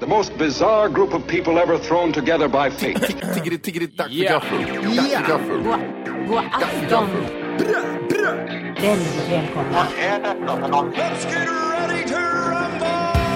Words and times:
The 0.00 0.06
most 0.06 0.38
bizarre 0.38 0.88
group 0.88 1.14
of 1.14 1.26
people 1.26 1.58
ever 1.58 1.78
thrown 1.78 2.12
together 2.12 2.48
by 2.48 2.70
fate. 2.70 3.00
Tiggeri, 3.34 3.58
tiggeri, 3.58 3.86
dack 3.86 4.06
för 4.08 4.14
Ja. 4.14 4.32
gaffel. 4.32 4.58
Dack 4.96 5.08
för 5.10 5.28
gaffel. 5.28 5.62
God 6.28 6.38
afton! 6.52 7.08
Väldigt 8.80 9.28
välkomna. 9.30 9.86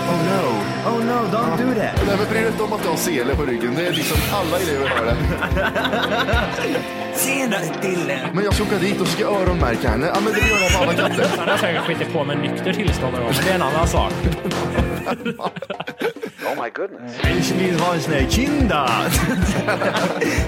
Oh 0.09 0.21
no, 0.31 0.43
oh 0.91 1.05
no, 1.05 1.27
don't 1.33 1.57
do 1.59 1.75
that. 1.81 2.07
Nej, 2.07 2.17
men 2.19 2.27
bry 2.31 2.39
dig 2.41 2.49
inte 2.51 2.63
om 2.63 2.73
att 2.73 2.83
du 2.83 2.89
har 2.89 2.97
sele 2.97 3.37
på 3.37 3.43
ryggen. 3.43 3.75
Det 3.75 3.87
är 3.87 3.93
liksom 3.93 4.17
alla 4.33 4.59
elever 4.61 4.89
har 4.89 5.05
det. 5.07 5.17
Tjenare 7.19 7.65
Dille! 7.83 8.29
Men 8.35 8.45
jag 8.45 8.55
ska 8.55 8.63
åka 8.65 8.79
dit 8.79 9.01
och 9.01 9.09
ska 9.09 9.25
öronmärka 9.25 9.89
henne. 9.89 10.07
Ja, 10.15 10.21
men 10.25 10.33
det 10.33 10.39
gör 10.49 10.59
jag 10.61 10.73
på 10.73 10.83
alla 10.83 10.93
katter. 11.09 11.27
Han 11.39 11.49
har 11.49 11.57
säkert 11.57 11.83
skitit 11.87 12.13
på 12.13 12.25
med 12.25 12.39
nykter 12.39 12.73
tillstånd 12.73 13.13
någon 13.13 13.23
gång, 13.23 13.33
men 13.37 13.45
det 13.45 13.51
är 13.51 13.55
en 13.55 13.63
annan 13.63 13.89
sak. 13.89 14.13
Ich 17.39 17.55
vill 17.55 17.81
ha 17.81 17.95
en 17.95 18.01
sån 18.01 18.13
här 18.13 18.27
kinda. 18.31 18.91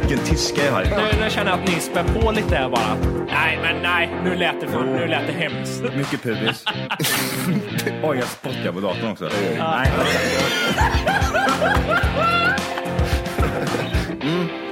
Vilken 0.00 0.26
tyska 0.26 0.64
jag 0.64 0.72
har. 0.72 0.84
Nu, 0.84 1.24
nu 1.24 1.30
känner 1.30 1.50
jag 1.50 1.60
att 1.60 1.68
ni 1.68 1.80
spär 1.80 2.04
på 2.04 2.30
lite 2.30 2.56
här 2.56 2.68
bara. 2.68 2.96
Nej, 3.28 3.58
men 3.62 3.82
nej, 3.82 4.10
nu 4.24 4.34
lät 4.34 4.60
det, 4.60 4.68
fan, 4.68 4.86
nu 4.86 5.06
lät 5.06 5.26
det 5.26 5.32
hemskt. 5.32 5.82
Mycket 5.96 6.22
pubis. 6.22 6.64
Oj, 8.02 8.18
jag 8.18 8.28
spottar 8.28 8.72
på 8.72 8.80
datorn 8.80 9.12
också. 9.12 9.30
Nej. 9.58 9.90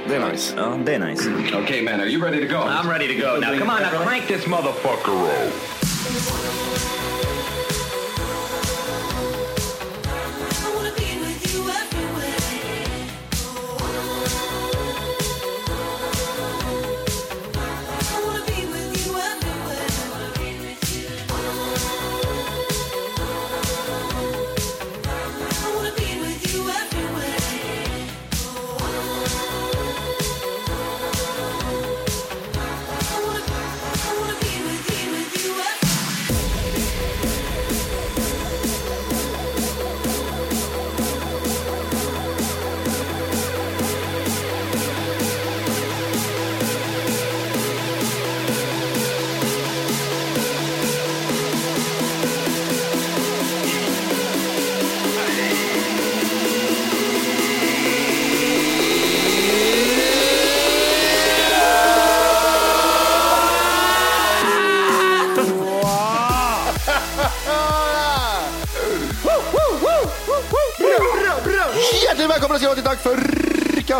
Det 0.07 0.15
är 0.15 0.31
nice. 0.31 0.53
Ja, 0.57 0.77
det 0.85 0.95
är 0.95 0.99
nice. 0.99 1.29
okay, 1.63 1.81
man, 1.81 1.93
are 1.93 2.07
you 2.07 2.21
ready 2.23 2.47
to 2.47 2.53
go? 2.53 2.59
I'm 2.59 2.89
ready 2.89 3.07
to 3.07 3.27
go 3.27 3.39
now. 3.39 3.59
Come 3.59 3.73
on, 3.73 3.81
now 3.81 4.05
crank 4.05 4.27
this 4.27 4.47
motherfucker 4.47 5.11
roll. 5.11 6.64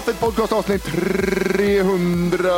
För 0.06 0.12
kaffet 0.12 0.20
podcast 0.20 0.54
avsnitt 0.54 0.84
300. 0.84 2.50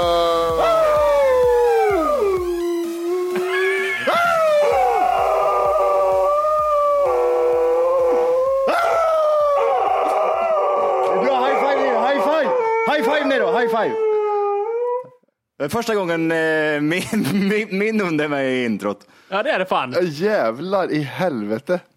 Första 15.70 15.96
gången 15.96 16.32
eh, 16.32 16.82
min, 16.82 17.04
min, 17.50 17.78
min 17.78 18.02
hund 18.02 18.22
är 18.22 18.28
med 18.28 18.54
i 18.54 18.66
introt. 18.66 19.00
Ja, 19.30 19.44
det 19.44 19.50
är 19.50 19.60
det 19.60 19.66
fan. 19.66 19.96
Jävlar 20.02 20.92
i 20.92 21.02
helvete. 21.02 21.80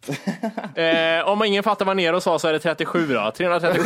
Eh, 0.75 1.29
om 1.29 1.45
ingen 1.45 1.63
fattar 1.63 1.85
vad 1.85 1.97
Nero 1.97 2.21
sa 2.21 2.39
så 2.39 2.49
är 2.49 2.53
det 2.53 2.59
37 2.59 3.07
då. 3.07 3.33
337. 3.37 3.83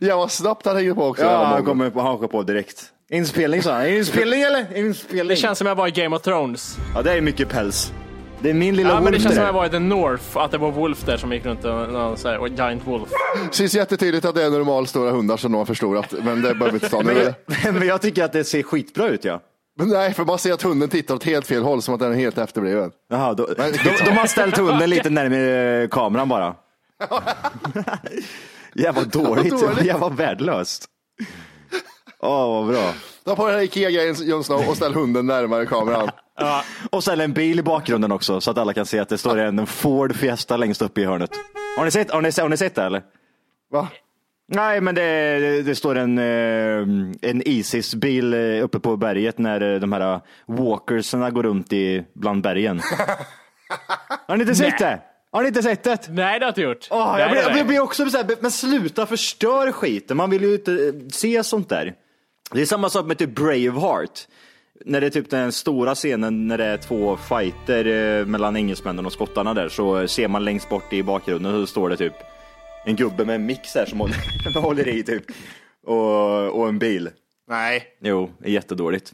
Jag 0.00 0.16
var 0.16 0.28
snabbt 0.28 0.66
han 0.66 0.76
hänger 0.76 0.94
på 0.94 1.06
också. 1.06 1.24
Ja, 1.24 1.44
han 1.44 1.64
kommer 1.64 1.90
på, 1.90 2.00
han 2.00 2.28
på 2.28 2.42
direkt. 2.42 2.84
Inspelning 3.10 3.62
sa 3.62 3.72
han. 3.72 3.86
Inspelning 3.86 4.42
eller? 4.42 4.76
Inspelning. 4.76 5.28
Det 5.28 5.36
känns 5.36 5.58
som 5.58 5.66
jag 5.66 5.74
var 5.74 5.88
i 5.88 5.90
Game 5.90 6.16
of 6.16 6.22
Thrones. 6.22 6.76
Ja, 6.94 7.02
det 7.02 7.12
är 7.12 7.20
mycket 7.20 7.48
päls. 7.48 7.92
Det 8.42 8.50
är 8.50 8.54
min 8.54 8.76
lilla 8.76 8.88
Ja, 8.88 8.94
men 8.94 9.04
det 9.04 9.10
wolf 9.10 9.22
känns 9.22 9.34
som 9.34 9.40
där. 9.40 9.46
jag 9.48 9.52
var 9.52 9.66
i 9.66 9.70
The 9.70 9.78
North, 9.78 10.22
att 10.38 10.50
det 10.50 10.58
var 10.58 10.70
Wolf 10.70 11.04
där 11.04 11.16
som 11.16 11.32
gick 11.32 11.46
runt 11.46 11.64
och, 11.64 11.80
och, 12.10 12.18
så 12.18 12.28
här, 12.28 12.38
och 12.38 12.48
Giant 12.48 12.86
Wolf. 12.86 13.08
Syns 13.50 13.74
jättetydligt 13.74 14.24
att 14.24 14.34
det 14.34 14.42
är 14.44 14.50
normal 14.50 14.86
stora 14.86 15.10
hundar 15.10 15.36
som 15.36 15.52
de 15.52 15.58
har 15.58 15.64
förstorat. 15.64 16.12
Men 16.22 16.42
det 16.42 16.54
behöver 16.54 16.70
vi 16.70 16.74
inte 16.76 16.88
ta 16.88 17.00
nu. 17.02 17.14
Men 17.14 17.34
jag, 17.64 17.74
men 17.74 17.88
jag 17.88 18.00
tycker 18.02 18.24
att 18.24 18.32
det 18.32 18.44
ser 18.44 18.62
skitbra 18.62 19.08
ut 19.08 19.24
ja. 19.24 19.40
Men 19.78 19.88
nej, 19.88 20.14
för 20.14 20.24
man 20.24 20.38
ser 20.38 20.52
att 20.52 20.62
hunden 20.62 20.88
tittar 20.88 21.14
åt 21.14 21.24
helt 21.24 21.46
fel 21.46 21.62
håll 21.62 21.82
som 21.82 21.94
att 21.94 22.00
den 22.00 22.12
är 22.12 22.16
helt 22.16 22.38
efterbliven. 22.38 22.90
Jaha, 23.10 23.34
då, 23.34 23.48
Men- 23.58 23.72
de, 23.72 24.04
de 24.04 24.10
har 24.10 24.26
ställt 24.26 24.56
hunden 24.56 24.90
lite 24.90 25.10
närmare 25.10 25.88
kameran 25.90 26.28
bara. 26.28 26.54
Jävla 28.74 29.02
dåligt, 29.02 29.60
dåligt. 29.60 29.84
jävla 29.84 30.08
värdelöst. 30.08 30.84
Åh, 32.22 32.48
vad 32.64 32.66
bra. 32.66 32.94
Ta 33.24 33.36
på 33.36 33.46
den 33.46 33.54
här 33.54 33.62
Ikea-grejen 33.62 34.14
Jon 34.18 34.44
Snow 34.44 34.68
och 34.68 34.76
ställ 34.76 34.94
hunden 34.94 35.26
närmare 35.26 35.66
kameran. 35.66 36.08
Och 36.90 37.02
ställ 37.02 37.20
en 37.20 37.32
bil 37.32 37.58
i 37.58 37.62
bakgrunden 37.62 38.12
också 38.12 38.40
så 38.40 38.50
att 38.50 38.58
alla 38.58 38.72
kan 38.72 38.86
se 38.86 38.98
att 38.98 39.08
det 39.08 39.18
står 39.18 39.38
en 39.38 39.66
Ford 39.66 40.16
Fiesta 40.16 40.56
längst 40.56 40.82
upp 40.82 40.98
i 40.98 41.04
hörnet. 41.04 41.30
Har 41.76 41.84
ni 41.84 41.90
sett, 41.90 42.10
har 42.10 42.22
ni, 42.22 42.30
har 42.40 42.48
ni 42.48 42.56
sett 42.56 42.74
det 42.74 42.82
eller? 42.82 43.02
Va? 43.70 43.88
Nej, 44.48 44.80
men 44.80 44.94
det, 44.94 45.62
det, 45.62 45.74
står 45.74 45.94
en, 45.94 46.18
eh, 46.18 47.28
en 47.30 47.42
Isis-bil 47.44 48.34
eh, 48.34 48.64
uppe 48.64 48.80
på 48.80 48.96
berget 48.96 49.38
när 49.38 49.60
eh, 49.74 49.80
de 49.80 49.92
här 49.92 50.20
walkersarna 50.46 51.30
går 51.30 51.42
runt 51.42 51.72
i, 51.72 52.04
bland 52.14 52.42
bergen. 52.42 52.80
Har 54.28 54.36
ni 54.36 54.42
inte 54.42 54.54
sett 54.54 54.78
det? 54.78 55.00
Har 55.32 55.42
ni 55.42 55.48
inte 55.48 55.62
sett 55.62 55.82
det? 55.82 56.08
Nej, 56.08 56.14
det 56.14 56.22
har 56.22 56.40
jag 56.40 56.50
inte 56.50 56.60
gjort. 56.60 56.88
Åh, 56.90 57.12
nej, 57.12 57.20
jag, 57.20 57.30
blir, 57.30 57.56
jag 57.56 57.66
blir 57.66 57.80
också 57.80 58.10
så 58.10 58.16
här, 58.16 58.26
men 58.40 58.50
sluta 58.50 59.06
förstör 59.06 59.72
skiten. 59.72 60.16
Man 60.16 60.30
vill 60.30 60.42
ju 60.42 60.54
inte 60.54 60.92
se 61.10 61.44
sånt 61.44 61.68
där. 61.68 61.94
Det 62.52 62.60
är 62.60 62.66
samma 62.66 62.90
sak 62.90 63.06
med 63.06 63.18
typ 63.18 63.34
Braveheart. 63.34 64.26
När 64.84 65.00
det 65.00 65.06
är 65.06 65.10
typ 65.10 65.30
den 65.30 65.52
stora 65.52 65.94
scenen 65.94 66.46
när 66.48 66.58
det 66.58 66.64
är 66.64 66.76
två 66.76 67.16
fighter 67.16 67.86
eh, 67.86 68.26
mellan 68.26 68.56
engelsmännen 68.56 69.06
och 69.06 69.12
skottarna 69.12 69.54
där 69.54 69.68
så 69.68 70.08
ser 70.08 70.28
man 70.28 70.44
längst 70.44 70.68
bort 70.68 70.92
i 70.92 71.02
bakgrunden 71.02 71.52
så 71.52 71.66
står 71.66 71.88
det 71.88 71.96
typ 71.96 72.14
en 72.84 72.96
gubbe 72.96 73.24
med 73.24 73.34
en 73.34 73.46
mix 73.46 73.74
här 73.74 73.86
som 73.86 74.00
håller, 74.00 74.60
håller 74.60 74.88
i 74.88 75.02
typ. 75.02 75.24
Och, 75.86 76.60
och 76.60 76.68
en 76.68 76.78
bil. 76.78 77.10
Nej. 77.48 77.84
Jo, 78.02 78.30
det 78.38 78.48
är 78.48 78.52
jättedåligt. 78.52 79.12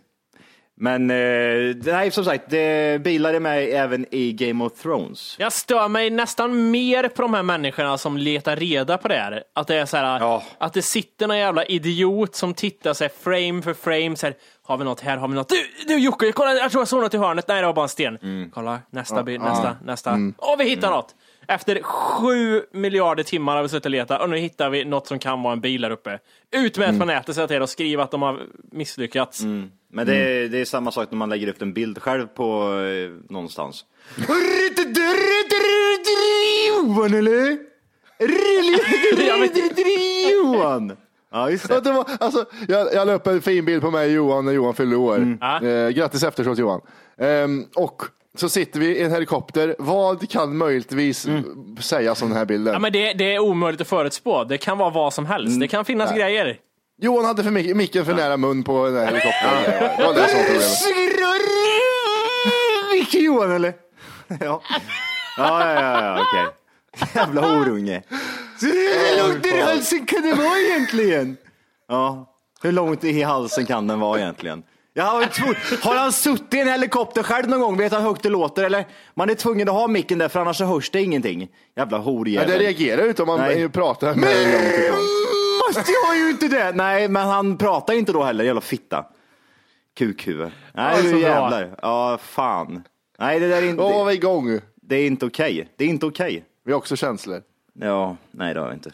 Men 0.80 1.10
eh, 1.10 1.76
nej, 1.84 2.10
som 2.10 2.24
sagt, 2.24 2.50
det, 2.50 3.02
bilar 3.02 3.34
är 3.34 3.40
med 3.40 3.68
även 3.68 4.06
i 4.14 4.32
Game 4.32 4.64
of 4.64 4.72
Thrones. 4.82 5.36
Jag 5.38 5.52
stör 5.52 5.88
mig 5.88 6.10
nästan 6.10 6.70
mer 6.70 7.08
på 7.08 7.22
de 7.22 7.34
här 7.34 7.42
människorna 7.42 7.98
som 7.98 8.16
letar 8.16 8.56
reda 8.56 8.98
på 8.98 9.08
det 9.08 9.14
här. 9.14 9.42
Att 9.54 9.66
det 9.66 9.74
är 9.76 9.86
så 9.86 9.96
här, 9.96 10.20
Ja. 10.20 10.42
att 10.58 10.72
det 10.74 10.82
sitter 10.82 11.26
någon 11.26 11.38
jävla 11.38 11.64
idiot 11.64 12.34
som 12.34 12.54
tittar 12.54 12.92
så 12.94 13.04
här, 13.04 13.10
frame 13.20 13.62
för 13.62 13.74
frame. 13.74 14.16
Så 14.16 14.26
här, 14.26 14.34
har 14.68 14.76
vi 14.78 14.84
något 14.84 15.00
här? 15.00 15.16
Har 15.16 15.28
vi 15.28 15.34
något? 15.34 15.48
Du, 15.48 15.56
du 15.86 15.98
Jocke, 15.98 16.32
kolla, 16.32 16.54
jag 16.54 16.70
tror 16.70 16.80
jag 16.80 16.88
såg 16.88 17.02
något 17.02 17.14
i 17.14 17.18
hörnet. 17.18 17.48
Nej, 17.48 17.60
det 17.60 17.66
var 17.66 17.74
bara 17.74 17.82
en 17.82 17.88
sten. 17.88 18.16
Mm. 18.22 18.50
Kolla, 18.54 18.78
nästa 18.90 19.22
bild, 19.22 19.42
nästa, 19.42 19.76
nästa. 19.84 20.10
Åh, 20.38 20.56
vi 20.58 20.64
hittar 20.64 20.90
något! 20.90 21.14
Efter 21.48 21.82
sju 21.82 22.62
miljarder 22.72 23.22
timmar 23.22 23.56
har 23.56 23.62
vi 23.62 23.68
suttit 23.68 23.84
och 23.84 23.90
letat 23.90 24.20
och 24.22 24.30
nu 24.30 24.38
hittar 24.38 24.70
vi 24.70 24.84
något 24.84 25.06
som 25.06 25.18
kan 25.18 25.42
vara 25.42 25.52
en 25.52 25.60
bil 25.60 25.80
där 25.82 25.90
uppe. 25.90 26.18
Ut 26.56 26.78
med 26.78 26.88
det 26.94 26.98
från 26.98 27.06
nätet, 27.08 27.34
säga 27.34 27.46
till 27.48 27.62
och 27.62 27.68
skriva 27.70 28.02
att 28.02 28.10
de 28.10 28.22
har 28.22 28.40
misslyckats. 28.72 29.40
Men 29.92 30.06
det, 30.06 30.14
är- 30.16 30.48
det 30.48 30.58
är 30.60 30.64
samma 30.64 30.90
sak 30.92 31.10
när 31.10 31.18
man 31.18 31.28
lägger 31.28 31.48
upp 31.48 31.62
en 31.62 31.72
bild 31.72 32.02
själv 32.02 32.26
på 32.26 32.62
eh, 32.80 33.32
någonstans. 33.32 33.84
Johan 36.68 37.14
eller? 37.14 37.58
Johan! 40.32 40.96
Ja, 41.32 41.50
just 41.50 41.68
Ja, 41.68 41.74
det. 41.74 41.80
det 41.80 41.92
var, 41.92 42.06
alltså, 42.20 42.44
jag, 42.68 42.94
jag 42.94 43.06
la 43.06 43.12
upp 43.12 43.26
en 43.26 43.42
fin 43.42 43.64
bild 43.64 43.82
på 43.82 43.90
mig 43.90 44.06
och 44.06 44.12
Johan 44.14 44.44
när 44.44 44.52
Johan 44.52 44.74
fyllde 44.74 44.96
år. 44.96 45.38
Ja. 45.40 45.62
Eh, 45.62 45.88
grattis 45.88 46.22
efteråt 46.22 46.58
Johan. 46.58 46.80
Ehm, 47.20 47.64
och 47.76 48.02
så 48.36 48.48
sitter 48.48 48.80
vi 48.80 48.86
i 48.86 49.02
en 49.02 49.10
helikopter. 49.10 49.76
Vad 49.78 50.30
kan 50.30 50.56
möjligtvis 50.56 51.26
sägas 51.80 52.22
om 52.22 52.28
den 52.28 52.38
här 52.38 52.44
bilden? 52.44 52.72
Ja, 52.72 52.78
men 52.78 52.92
det, 52.92 53.12
det 53.12 53.34
är 53.34 53.38
omöjligt 53.38 53.80
att 53.80 53.88
förutspå. 53.88 54.44
Det 54.44 54.58
kan 54.58 54.78
vara 54.78 54.90
vad 54.90 55.12
som 55.14 55.26
helst. 55.26 55.60
Det 55.60 55.68
kan 55.68 55.84
finnas 55.84 56.14
grejer. 56.14 56.56
Johan 57.00 57.24
hade 57.24 57.42
för 57.44 57.50
mycket, 57.50 57.76
micken 57.76 58.04
för 58.04 58.14
nära 58.14 58.36
mun 58.36 58.62
på 58.64 58.84
den 58.86 58.96
här 58.96 59.06
helikoptern. 59.06 59.64
Det 59.98 60.04
var 60.04 60.14
det 60.14 60.28
som 60.28 60.38
var 60.38 60.44
problemet. 60.44 61.38
Vilken 62.92 63.24
Johan 63.24 63.50
eller? 63.52 63.72
Ja. 64.28 64.36
Ja, 64.40 64.60
ja, 65.38 65.72
ja, 65.74 66.02
ja 66.04 66.20
okej. 66.22 66.46
Jävla 67.14 67.40
horunge. 67.40 68.02
Så 68.60 68.66
hur 68.66 69.28
långt 69.28 69.46
i 69.46 69.60
halsen 69.60 70.06
kan 70.06 70.22
det 70.22 70.34
vara 70.34 70.58
egentligen? 70.58 71.36
Ja, 71.88 72.34
hur 72.62 72.72
långt 72.72 73.04
i 73.04 73.22
halsen 73.22 73.66
kan 73.66 73.86
den 73.86 74.00
vara 74.00 74.20
egentligen? 74.20 74.62
Jag 74.94 75.04
har, 75.04 75.22
har 75.84 75.94
han 75.96 76.12
suttit 76.12 76.54
i 76.54 76.60
en 76.60 76.68
helikopter 76.68 77.22
själv 77.22 77.48
någon 77.48 77.60
gång? 77.60 77.76
Vet 77.76 77.92
han 77.92 78.02
hur 78.02 78.08
högt 78.08 78.22
det 78.22 78.28
låter? 78.28 78.64
Eller? 78.64 78.86
Man 79.14 79.30
är 79.30 79.34
tvungen 79.34 79.68
att 79.68 79.74
ha 79.74 79.86
micken 79.88 80.18
där 80.18 80.28
för 80.28 80.40
annars 80.40 80.56
så 80.56 80.64
hörs 80.64 80.90
det 80.90 81.02
ingenting. 81.02 81.48
Jävla 81.76 81.96
Ja, 81.96 82.02
horjävel. 82.02 82.48
det 82.50 82.58
reagerar 82.58 83.02
ju 83.02 83.08
inte 83.08 83.22
om 83.22 83.26
man 83.26 83.40
Nej. 83.40 83.68
pratar 83.68 84.14
med 84.14 84.28
en 84.36 84.52
långt 84.52 84.74
ifrån. 84.74 84.98
Måste 85.68 85.92
jag 86.04 86.16
ju 86.18 86.30
inte 86.30 86.48
det! 86.48 86.72
Nej, 86.72 87.08
men 87.08 87.26
han 87.26 87.58
pratar 87.58 87.94
inte 87.94 88.12
då 88.12 88.22
heller, 88.24 88.44
jävla 88.44 88.60
fitta. 88.60 89.04
Kukhuvud. 89.98 90.50
Nej, 90.74 90.90
Ja, 90.96 90.96
så 90.96 91.02
du 91.02 91.10
bra. 91.10 91.20
jävlar. 91.20 91.76
Ja, 91.82 92.18
fan. 92.22 92.82
Nej, 93.18 93.40
det 93.40 93.48
där 93.48 93.62
är 93.62 93.66
inte, 93.66 93.82
Då 93.82 93.88
var 93.88 94.04
vi 94.04 94.14
igång. 94.14 94.60
det 94.82 94.96
är 94.96 95.06
inte 95.06 95.26
okej. 95.26 95.68
Det 95.76 95.84
är 95.84 95.88
inte 95.88 96.06
okej. 96.06 96.44
Vi 96.64 96.72
har 96.72 96.78
också 96.78 96.96
känslor. 96.96 97.42
Ja, 97.80 98.16
nej 98.30 98.54
det 98.54 98.60
har 98.60 98.66
jag 98.66 98.76
inte. 98.76 98.90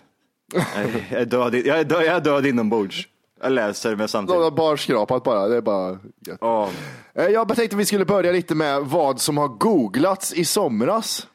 Jag 1.11 1.21
är 1.21 1.25
död, 1.25 1.55
jag 1.55 1.79
är 1.81 1.85
död, 1.85 2.05
jag 2.05 2.17
är 2.17 2.21
död 2.21 2.47
inombords. 2.47 3.09
Jag 3.43 3.53
läser 3.53 3.89
med 3.91 3.99
De 3.99 4.01
har 4.03 4.07
samtidigt. 4.09 4.55
bara 4.55 4.77
skrapat 4.77 5.23
bara. 5.25 5.49
Det 5.49 5.57
är 5.57 5.61
bara 5.61 5.99
gött. 6.27 6.39
Ja. 6.41 6.69
Eh, 7.15 7.25
Jag 7.27 7.57
tänkte 7.57 7.77
vi 7.77 7.85
skulle 7.85 8.05
börja 8.05 8.33
lite 8.33 8.55
med 8.55 8.81
vad 8.83 9.21
som 9.21 9.39
har 9.39 9.49
googlats 9.49 10.33
i 10.33 10.45
somras. 10.45 11.27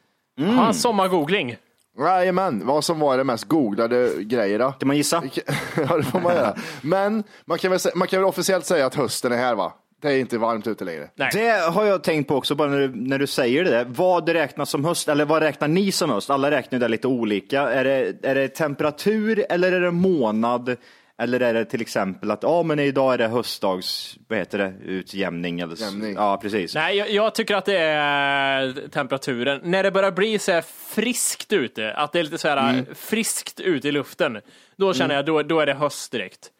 Ha, 0.56 0.72
sommargoogling. 0.72 1.56
Jajamän, 1.98 2.66
vad 2.66 2.84
som 2.84 2.98
var 3.00 3.16
det 3.18 3.24
mest 3.24 3.44
googlade 3.44 4.12
grejerna. 4.24 4.72
Kan 4.72 4.86
man 4.86 4.96
gissa? 4.96 5.22
ja, 5.76 5.96
det 5.96 6.02
får 6.02 6.20
man 6.20 6.34
göra. 6.34 6.54
Men 6.82 7.24
man 7.44 7.58
kan, 7.58 7.70
väl, 7.70 7.80
man 7.94 8.08
kan 8.08 8.20
väl 8.20 8.28
officiellt 8.28 8.66
säga 8.66 8.86
att 8.86 8.94
hösten 8.94 9.32
är 9.32 9.36
här 9.36 9.54
va? 9.54 9.72
Det 10.00 10.08
är 10.12 10.18
inte 10.18 10.38
varmt 10.38 10.66
ute 10.66 10.84
längre. 10.84 11.10
Nej. 11.14 11.30
Det 11.32 11.50
har 11.50 11.84
jag 11.84 12.02
tänkt 12.02 12.28
på 12.28 12.36
också, 12.36 12.54
bara 12.54 12.68
när 12.68 12.78
du, 12.80 12.88
när 12.94 13.18
du 13.18 13.26
säger 13.26 13.64
det 13.64 13.70
där. 13.70 13.84
Vad 13.88 14.28
räknas 14.28 14.70
som 14.70 14.84
höst, 14.84 15.08
eller 15.08 15.24
vad 15.24 15.42
räknar 15.42 15.68
ni 15.68 15.92
som 15.92 16.10
höst? 16.10 16.30
Alla 16.30 16.50
räknar 16.50 16.78
ju 16.78 16.80
det 16.80 16.88
lite 16.88 17.06
olika. 17.08 17.60
Är 17.62 17.84
det, 17.84 18.14
är 18.22 18.34
det 18.34 18.48
temperatur 18.48 19.44
eller 19.50 19.72
är 19.72 19.80
det 19.80 19.90
månad? 19.90 20.76
Eller 21.18 21.40
är 21.40 21.54
det 21.54 21.64
till 21.64 21.80
exempel 21.80 22.30
att, 22.30 22.42
ja 22.42 22.62
men 22.62 22.78
idag 22.78 23.14
är 23.14 23.18
det 23.18 23.28
höstdags, 23.28 24.16
vad 24.28 24.38
heter 24.38 24.58
det, 24.58 24.72
utjämning? 24.84 25.60
Eller, 25.60 25.76
så- 25.76 25.84
Jämning. 25.84 26.14
Ja, 26.14 26.38
precis. 26.42 26.74
Nej, 26.74 26.96
jag, 26.96 27.10
jag 27.10 27.34
tycker 27.34 27.56
att 27.56 27.64
det 27.64 27.78
är 27.78 28.88
temperaturen. 28.88 29.60
När 29.64 29.82
det 29.82 29.90
börjar 29.90 30.10
bli 30.12 30.38
så 30.38 30.52
här 30.52 30.64
friskt 30.94 31.52
ute, 31.52 31.92
att 31.92 32.12
det 32.12 32.18
är 32.18 32.22
lite 32.22 32.38
så 32.38 32.48
här 32.48 32.84
friskt 32.94 33.60
ute 33.60 33.88
i 33.88 33.92
luften, 33.92 34.40
då 34.76 34.94
känner 34.94 35.14
jag 35.14 35.26
då, 35.26 35.42
då 35.42 35.60
är 35.60 35.66
det 35.66 35.74
höst 35.74 36.12
direkt. 36.12 36.50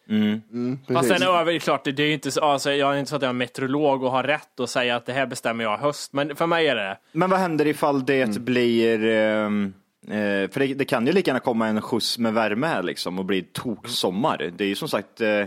Fast 0.87 0.99
Precis. 1.09 1.17
sen 1.19 1.27
över, 1.35 1.59
klart, 1.59 1.83
det 1.83 1.99
är 1.99 2.07
ju 2.07 2.13
inte 2.13 2.31
så, 2.31 2.41
alltså, 2.41 2.71
jag 2.71 2.93
är 2.95 2.97
inte 2.99 3.09
så 3.09 3.15
att 3.15 3.21
jag 3.21 3.29
är 3.29 3.33
meteorolog 3.33 4.03
och 4.03 4.11
har 4.11 4.23
rätt 4.23 4.59
att 4.59 4.69
säga 4.69 4.95
att 4.95 5.05
det 5.05 5.13
här 5.13 5.25
bestämmer 5.25 5.63
jag 5.63 5.77
höst, 5.77 6.13
men 6.13 6.35
för 6.35 6.47
mig 6.47 6.67
är 6.67 6.75
det 6.75 6.97
Men 7.11 7.29
vad 7.29 7.39
händer 7.39 7.67
ifall 7.67 8.05
det 8.05 8.21
Mm. 8.21 8.45
blir, 8.45 9.05
ehm, 9.05 9.73
eh, 10.07 10.11
för 10.51 10.59
det, 10.59 10.73
det 10.73 10.85
kan 10.85 11.07
ju 11.07 11.13
lika 11.13 11.29
gärna 11.29 11.39
komma 11.39 11.67
en 11.67 11.81
skjuts 11.81 12.17
med 12.17 12.33
värme 12.33 12.67
här 12.67 12.83
liksom 12.83 13.19
och 13.19 13.25
bli 13.25 13.41
toksommar. 13.41 14.51
Det 14.57 14.63
är 14.63 14.67
ju 14.67 14.75
som 14.75 14.87
sagt 14.87 15.21
eh, 15.21 15.45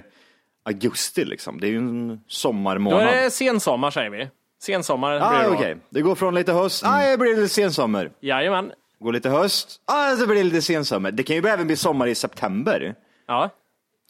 augusti 0.64 1.24
liksom, 1.24 1.60
det 1.60 1.66
är 1.66 1.70
ju 1.70 1.76
en 1.78 2.08
Då 2.08 2.18
sommarmånad. 2.28 3.02
är 3.02 3.22
det 3.22 3.30
sensommar 3.30 3.90
säger 3.90 4.10
vi. 4.10 4.28
Sensommar 4.62 5.10
blir 5.18 5.28
Ah, 5.28 5.42
det 5.42 5.48
då. 5.48 5.54
okej. 5.54 5.76
Det 5.90 6.00
går 6.02 6.14
från 6.14 6.34
lite 6.34 6.52
höst, 6.52 6.84
ah, 6.86 7.10
det 7.10 7.18
blir 7.18 7.36
lite 7.36 7.48
sensommar. 7.48 8.10
Jajamän. 8.20 8.72
Går 9.00 9.12
lite 9.12 9.28
höst, 9.30 9.80
ah, 9.84 10.16
så 10.16 10.26
blir 10.26 10.36
det 10.36 10.44
lite 10.44 10.62
sensommar. 10.62 11.10
Det 11.10 11.22
kan 11.22 11.36
ju 11.36 11.42
även 11.48 11.66
bli 11.66 11.76
sommar 11.76 12.06
i 12.06 12.14
september. 12.14 12.94
Ja. 13.26 13.50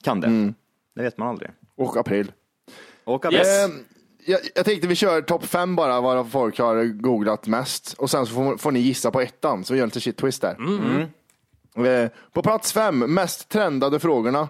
Kan 0.05 0.21
det? 0.21 0.27
Mm. 0.27 0.55
Det 0.97 1.03
vet 1.03 1.19
man 1.19 1.29
aldrig. 1.29 1.51
Och 1.77 1.97
april. 1.97 2.33
Och 3.05 3.33
Yes. 3.33 3.65
Eh, 3.65 3.71
jag, 4.27 4.41
jag 4.55 4.65
tänkte 4.65 4.89
vi 4.89 4.95
kör 4.95 5.21
topp 5.23 5.45
fem 5.45 5.77
bara, 5.77 6.01
vad 6.01 6.31
folk 6.31 6.59
har 6.59 6.85
googlat 6.85 7.47
mest. 7.47 7.95
Och 7.99 8.11
sen 8.11 8.27
så 8.27 8.35
får, 8.35 8.57
får 8.57 8.73
ni 8.73 8.81
gissa 8.81 9.11
på 9.11 9.21
ettan, 9.21 9.65
så 9.65 9.73
vi 9.73 9.79
gör 9.79 9.87
lite 9.87 10.01
shit 10.01 10.17
twist 10.17 10.43
där. 10.43 10.57
Eh, 11.87 12.09
på 12.33 12.43
plats 12.43 12.73
fem, 12.73 12.99
mest 12.99 13.49
trendade 13.49 14.01
frågorna 14.01 14.49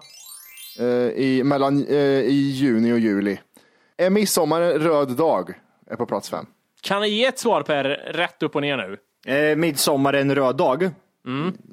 eh, 0.78 0.86
i, 1.08 1.42
mellan, 1.44 1.86
eh, 1.86 1.96
i 2.20 2.50
juni 2.54 2.92
och 2.92 2.98
juli. 2.98 3.40
Är 3.96 4.10
midsommar 4.10 4.60
en 4.60 4.78
röd 4.78 5.16
dag? 5.16 5.60
Är 5.86 5.96
på 5.96 6.06
plats 6.06 6.30
fem. 6.30 6.46
Kan 6.80 7.02
ni 7.02 7.08
ge 7.08 7.24
ett 7.26 7.38
svar 7.38 7.62
på 7.62 7.72
er 7.72 7.84
rätt 8.12 8.42
upp 8.42 8.54
och 8.56 8.62
ner 8.62 8.76
nu? 8.76 8.96
Eh, 9.34 9.56
midsommar 9.56 10.12
är 10.12 10.20
en 10.20 10.34
röd 10.34 10.56
dag. 10.56 10.90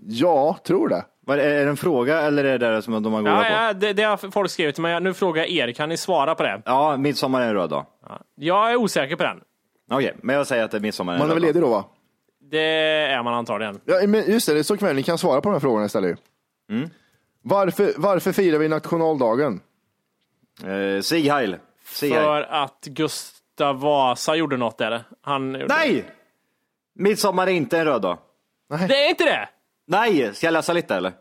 Ja, 0.07 0.57
tror 0.63 0.89
det. 0.89 1.05
Är 1.39 1.63
det 1.65 1.69
en 1.69 1.77
fråga 1.77 2.21
eller 2.21 2.43
är 2.43 2.57
det 2.57 2.75
det 2.75 2.81
som 2.81 3.03
de 3.03 3.13
har 3.13 3.21
googlat 3.21 3.45
Ja, 3.49 3.57
på? 3.57 3.63
ja 3.63 3.73
det, 3.73 3.93
det 3.93 4.03
har 4.03 4.31
folk 4.31 4.51
skrivit, 4.51 4.79
men 4.79 5.03
nu 5.03 5.13
frågar 5.13 5.41
jag 5.45 5.69
er, 5.69 5.71
kan 5.73 5.89
ni 5.89 5.97
svara 5.97 6.35
på 6.35 6.43
det? 6.43 6.61
Ja, 6.65 6.97
midsommar 6.97 7.41
är 7.41 7.47
en 7.47 7.53
röd 7.53 7.69
dag. 7.69 7.85
Jag 8.35 8.71
är 8.71 8.75
osäker 8.75 9.15
på 9.15 9.23
den. 9.23 9.41
Okej, 9.91 10.15
men 10.21 10.35
jag 10.35 10.47
säger 10.47 10.63
att 10.63 10.71
det 10.71 10.77
är 10.77 10.81
midsommar 10.81 11.13
är 11.13 11.15
en 11.15 11.19
Man 11.19 11.29
är 11.29 11.33
väl 11.33 11.43
ledig 11.43 11.61
då 11.61 11.67
va? 11.69 11.85
Det 12.51 12.59
är 13.05 13.23
man 13.23 13.33
antagligen. 13.33 13.79
Ja, 13.85 14.07
men 14.07 14.31
just 14.31 14.47
det, 14.47 14.53
det 14.53 14.59
är 14.59 14.63
så 14.63 14.77
kväll 14.77 14.95
ni 14.95 15.03
kan 15.03 15.17
svara 15.17 15.41
på 15.41 15.49
de 15.49 15.53
här 15.53 15.59
frågorna 15.59 15.85
istället. 15.85 16.19
ju. 16.69 16.87
Varför, 17.41 17.93
varför 17.97 18.31
firar 18.31 18.57
vi 18.59 18.67
nationaldagen? 18.67 19.59
Eh, 20.65 21.01
Sieg 21.01 21.31
Heil. 21.31 21.55
Sieg 21.85 22.11
Heil. 22.11 22.23
För 22.23 22.41
att 22.41 22.85
Gustav 22.85 23.79
Vasa 23.79 24.35
gjorde 24.35 24.57
något 24.57 24.77
där. 24.77 25.03
Han 25.21 25.53
gjorde... 25.53 25.65
Nej! 25.67 26.05
Midsommar 26.95 27.47
är 27.47 27.51
inte 27.51 27.79
en 27.79 27.85
röd 27.85 28.01
dag. 28.01 28.17
Det 28.87 29.05
är 29.05 29.09
inte 29.09 29.23
det! 29.23 29.49
Nej, 29.87 30.33
ska 30.33 30.47
jag 30.47 30.53
läsa 30.53 30.73
lite 30.73 30.95
eller? 30.95 31.11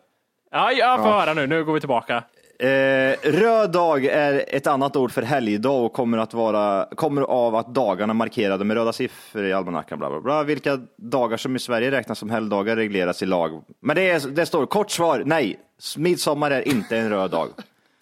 Ja, 0.51 0.73
jag 0.73 0.99
får 0.99 1.11
höra 1.11 1.35
nu. 1.35 1.47
Nu 1.47 1.65
går 1.65 1.73
vi 1.73 1.81
tillbaka. 1.81 2.25
Eh, 2.59 3.17
röd 3.23 3.73
dag 3.73 4.05
är 4.05 4.45
ett 4.49 4.67
annat 4.67 4.97
ord 4.97 5.13
för 5.13 5.23
helgdag 5.23 5.85
och 5.85 5.93
kommer, 5.93 6.19
att 6.19 6.35
vara, 6.35 6.87
kommer 6.97 7.23
av 7.23 7.57
att 7.57 7.75
dagarna 7.75 8.15
markerade 8.15 8.65
med 8.65 8.77
röda 8.77 8.93
siffror 8.93 9.45
i 9.45 9.53
almanackan. 9.53 9.99
Bla, 9.99 10.11
bla, 10.11 10.21
bla. 10.21 10.43
Vilka 10.43 10.79
dagar 10.97 11.37
som 11.37 11.57
i 11.57 11.59
Sverige 11.59 11.91
räknas 11.91 12.19
som 12.19 12.31
helgdagar 12.31 12.77
regleras 12.77 13.23
i 13.23 13.27
lag. 13.27 13.63
Men 13.83 13.97
det, 13.97 14.11
är, 14.11 14.29
det 14.29 14.47
står 14.47 14.67
kort 14.67 14.91
svar, 14.91 15.23
nej. 15.27 15.59
Midsommar 15.97 16.51
är 16.51 16.69
inte 16.69 16.97
en 16.97 17.11
röd 17.11 17.31
dag. 17.31 17.49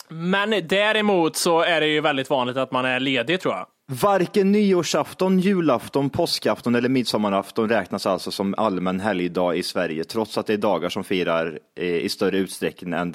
Men 0.09 0.51
däremot 0.69 1.37
så 1.37 1.63
är 1.63 1.81
det 1.81 1.87
ju 1.87 2.01
väldigt 2.01 2.31
vanligt 2.31 2.57
att 2.57 2.73
man 2.73 2.85
är 2.85 3.01
ledig 3.01 3.41
tror 3.41 3.55
jag. 3.55 3.67
Varken 3.91 4.53
nyårsafton, 4.53 5.39
julafton, 5.39 6.11
påskafton 6.11 6.75
eller 6.75 6.89
midsommarafton 6.89 7.69
räknas 7.69 8.07
alltså 8.07 8.31
som 8.31 8.55
allmän 8.57 9.01
helgdag 9.01 9.57
i 9.57 9.63
Sverige, 9.63 10.05
trots 10.05 10.39
att 10.39 10.47
det 10.47 10.53
är 10.53 10.57
dagar 10.59 10.89
som 10.89 11.05
firar 11.05 11.59
eh, 11.77 11.85
i 11.85 12.09
större 12.09 12.39
utsträckning 12.39 12.93
än 12.93 13.15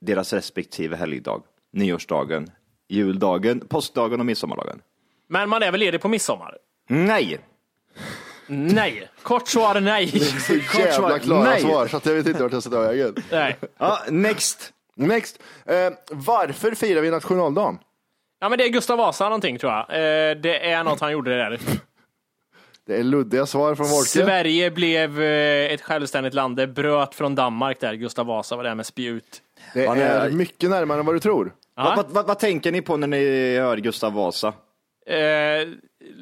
deras 0.00 0.32
respektive 0.32 0.96
helgdag. 0.96 1.42
Nyårsdagen, 1.72 2.50
juldagen, 2.88 3.60
påskdagen 3.60 4.20
och 4.20 4.26
midsommardagen. 4.26 4.80
Men 5.28 5.48
man 5.48 5.62
är 5.62 5.70
väl 5.70 5.80
ledig 5.80 6.00
på 6.00 6.08
midsommar? 6.08 6.56
Nej! 6.88 7.38
Nej. 8.46 9.08
Kort 9.22 9.48
svar 9.48 9.80
nej. 9.80 10.08
Så 10.08 10.60
svar, 10.60 10.80
jävla 10.80 11.18
klara 11.18 11.44
nej. 11.44 11.60
svar 11.60 11.86
så 11.86 11.96
att 11.96 12.06
jag 12.06 12.14
vet 12.14 12.26
inte 12.26 12.42
vart 12.42 12.52
jag 12.52 12.62
ska 12.62 12.70
ta 12.70 12.80
vägen. 12.80 13.14
nej. 13.30 13.58
Ja, 13.78 13.98
next! 14.10 14.72
Next. 14.94 15.38
Eh, 15.66 15.92
varför 16.10 16.74
firar 16.74 17.00
vi 17.00 17.10
nationaldagen? 17.10 17.78
Ja 18.42 18.48
men 18.48 18.58
det 18.58 18.64
är 18.64 18.68
Gustav 18.68 18.98
Vasa 18.98 19.24
någonting 19.24 19.58
tror 19.58 19.72
jag. 19.72 19.80
Eh, 19.80 20.36
det 20.36 20.70
är 20.70 20.84
något 20.84 21.00
han 21.00 21.12
gjorde 21.12 21.36
där. 21.36 21.58
Det 22.86 22.96
är 22.96 23.04
luddiga 23.04 23.46
svar 23.46 23.74
från 23.74 23.86
Wolke. 23.86 24.08
Sverige 24.08 24.70
blev 24.70 25.22
eh, 25.22 25.72
ett 25.72 25.80
självständigt 25.80 26.34
land. 26.34 26.56
Det 26.56 26.66
bröt 26.66 27.14
från 27.14 27.34
Danmark 27.34 27.80
där. 27.80 27.94
Gustav 27.94 28.26
Vasa 28.26 28.56
var 28.56 28.64
där 28.64 28.74
med 28.74 28.86
spjut. 28.86 29.42
Det 29.74 29.84
är 29.86 29.96
är- 29.96 30.30
mycket 30.30 30.70
närmare 30.70 31.00
än 31.00 31.06
vad 31.06 31.14
du 31.14 31.20
tror. 31.20 31.54
Vad, 31.74 31.96
vad, 31.96 32.06
vad, 32.10 32.26
vad 32.26 32.38
tänker 32.38 32.72
ni 32.72 32.82
på 32.82 32.96
när 32.96 33.06
ni 33.06 33.56
hör 33.58 33.76
Gustav 33.76 34.12
Vasa? 34.12 34.52
Eh, 35.06 35.68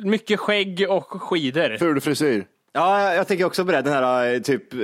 mycket 0.04 0.40
skägg 0.40 0.86
och 0.88 1.22
skidor. 1.22 1.76
Ful 1.78 2.00
frisyr. 2.00 2.46
Ja, 2.72 3.02
jag, 3.02 3.16
jag 3.16 3.28
tänker 3.28 3.44
också 3.44 3.64
på 3.64 3.72
det. 3.72 3.82
Den 3.82 3.92
här 3.92 4.34
eh, 4.34 4.40
typ 4.40 4.74
eh, 4.74 4.80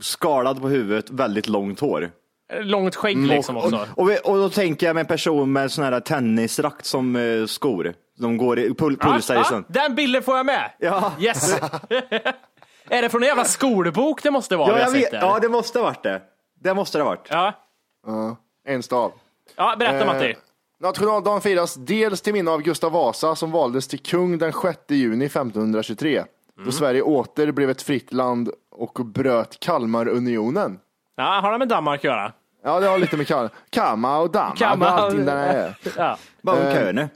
skalad 0.00 0.60
på 0.60 0.68
huvudet, 0.68 1.10
väldigt 1.10 1.48
långt 1.48 1.80
hår. 1.80 2.10
Långt 2.52 2.96
skägg 2.96 3.16
liksom 3.26 3.56
också. 3.56 3.86
Och, 3.94 4.10
och, 4.10 4.30
och 4.30 4.36
då 4.36 4.50
tänker 4.50 4.86
jag 4.86 4.94
med 4.94 5.00
en 5.00 5.06
person 5.06 5.52
med 5.52 5.72
sån 5.72 5.84
här 5.84 6.00
tennisrakt 6.00 6.86
som 6.86 7.16
eh, 7.16 7.46
skor. 7.46 7.94
De 8.18 8.36
går 8.36 8.58
i 8.58 8.74
pul, 8.74 8.96
pulsar 8.96 9.34
Ja, 9.34 9.44
sån. 9.44 9.64
den 9.68 9.94
bilden 9.94 10.22
får 10.22 10.36
jag 10.36 10.46
med! 10.46 10.70
Ja. 10.78 11.12
Yes! 11.20 11.60
är 12.88 13.02
det 13.02 13.08
från 13.08 13.22
en 13.22 13.28
jävla 13.28 13.44
skolbok 13.44 14.22
det 14.22 14.30
måste 14.30 14.56
vara? 14.56 14.78
Ja, 14.78 14.84
jag 14.84 14.90
vet, 14.90 15.12
ja, 15.12 15.38
det 15.42 15.48
måste 15.48 15.78
ha 15.78 15.84
varit 15.84 16.02
det. 16.02 16.22
Det 16.60 16.74
måste 16.74 16.98
det 16.98 17.04
ha 17.04 17.10
varit. 17.10 17.28
ja. 17.30 18.36
En 18.64 18.82
stav. 18.82 19.12
ja, 19.56 19.76
berätta 19.78 20.06
Matti. 20.06 20.30
Eh, 20.30 20.36
Nationaldagen 20.80 21.40
firas 21.40 21.74
dels 21.74 22.20
till 22.20 22.32
minne 22.32 22.50
av 22.50 22.62
Gustav 22.62 22.92
Vasa 22.92 23.34
som 23.34 23.50
valdes 23.50 23.88
till 23.88 23.98
kung 23.98 24.38
den 24.38 24.52
6 24.52 24.78
juni 24.88 25.24
1523. 25.24 26.24
Då 26.64 26.72
Sverige 26.72 27.02
åter 27.02 27.52
blev 27.52 27.70
ett 27.70 27.82
fritt 27.82 28.12
land 28.12 28.50
och 28.70 29.06
bröt 29.06 29.60
Kalmarunionen. 29.60 30.78
Ja, 31.18 31.40
har 31.42 31.52
det 31.52 31.58
med 31.58 31.68
Danmark 31.68 32.00
att 32.00 32.04
göra? 32.04 32.32
Ja, 32.64 32.80
det 32.80 32.86
har 32.86 32.98
lite 32.98 33.16
med 33.16 33.26
Kalmar, 33.26 33.50
Kalmar 33.70 34.20
och 34.20 34.30
Danmark 34.30 34.58
Kalmar- 34.58 34.86
och 34.92 35.00
allting 35.00 35.24
där 35.24 35.36
är. 35.36 35.74
Ja. 35.96 36.18
Bara 36.42 36.56
Eh, 36.58 36.66
en 36.66 36.74
kö 36.74 36.92
nu. 36.92 37.08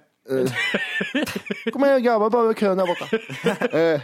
Kom 1.72 1.84
igen 1.84 2.02
grabbar, 2.02 2.30
bara 2.30 2.42
över 2.42 2.54
kön 2.54 2.76
där 2.76 2.86
borta. 2.86 3.76
eh, 3.78 4.00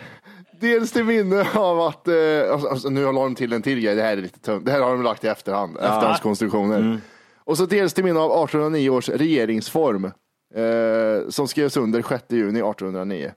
dels 0.61 0.93
till 0.93 1.05
minne 1.05 1.47
av 1.55 1.81
att, 1.81 2.09
eh, 2.09 2.15
alltså, 2.53 2.69
alltså, 2.69 2.89
nu 2.89 3.05
la 3.05 3.13
de 3.13 3.35
till 3.35 3.53
en 3.53 3.63
till 3.63 3.81
grej, 3.81 3.95
det 3.95 4.03
här 4.03 4.13
är 4.13 4.17
lite 4.17 4.41
tungt. 4.41 4.67
Det 4.67 4.73
här 4.73 4.81
har 4.81 4.91
de 4.91 5.03
lagt 5.03 5.25
i 5.25 5.29
efterhand, 5.29 5.77
efterhandskonstruktioner. 5.77 7.01
Och 7.45 7.57
så 7.59 7.67
dels 7.67 7.95
till 7.95 8.05
minne 8.05 8.21
av 8.21 8.31
1809 8.45 8.91
års 8.91 9.09
regeringsform 9.09 10.05
eh, 10.05 11.29
som 11.29 11.49
skrevs 11.49 11.77
under 11.77 12.03
6 12.03 12.25
juni 12.29 12.59
1809. 12.61 13.33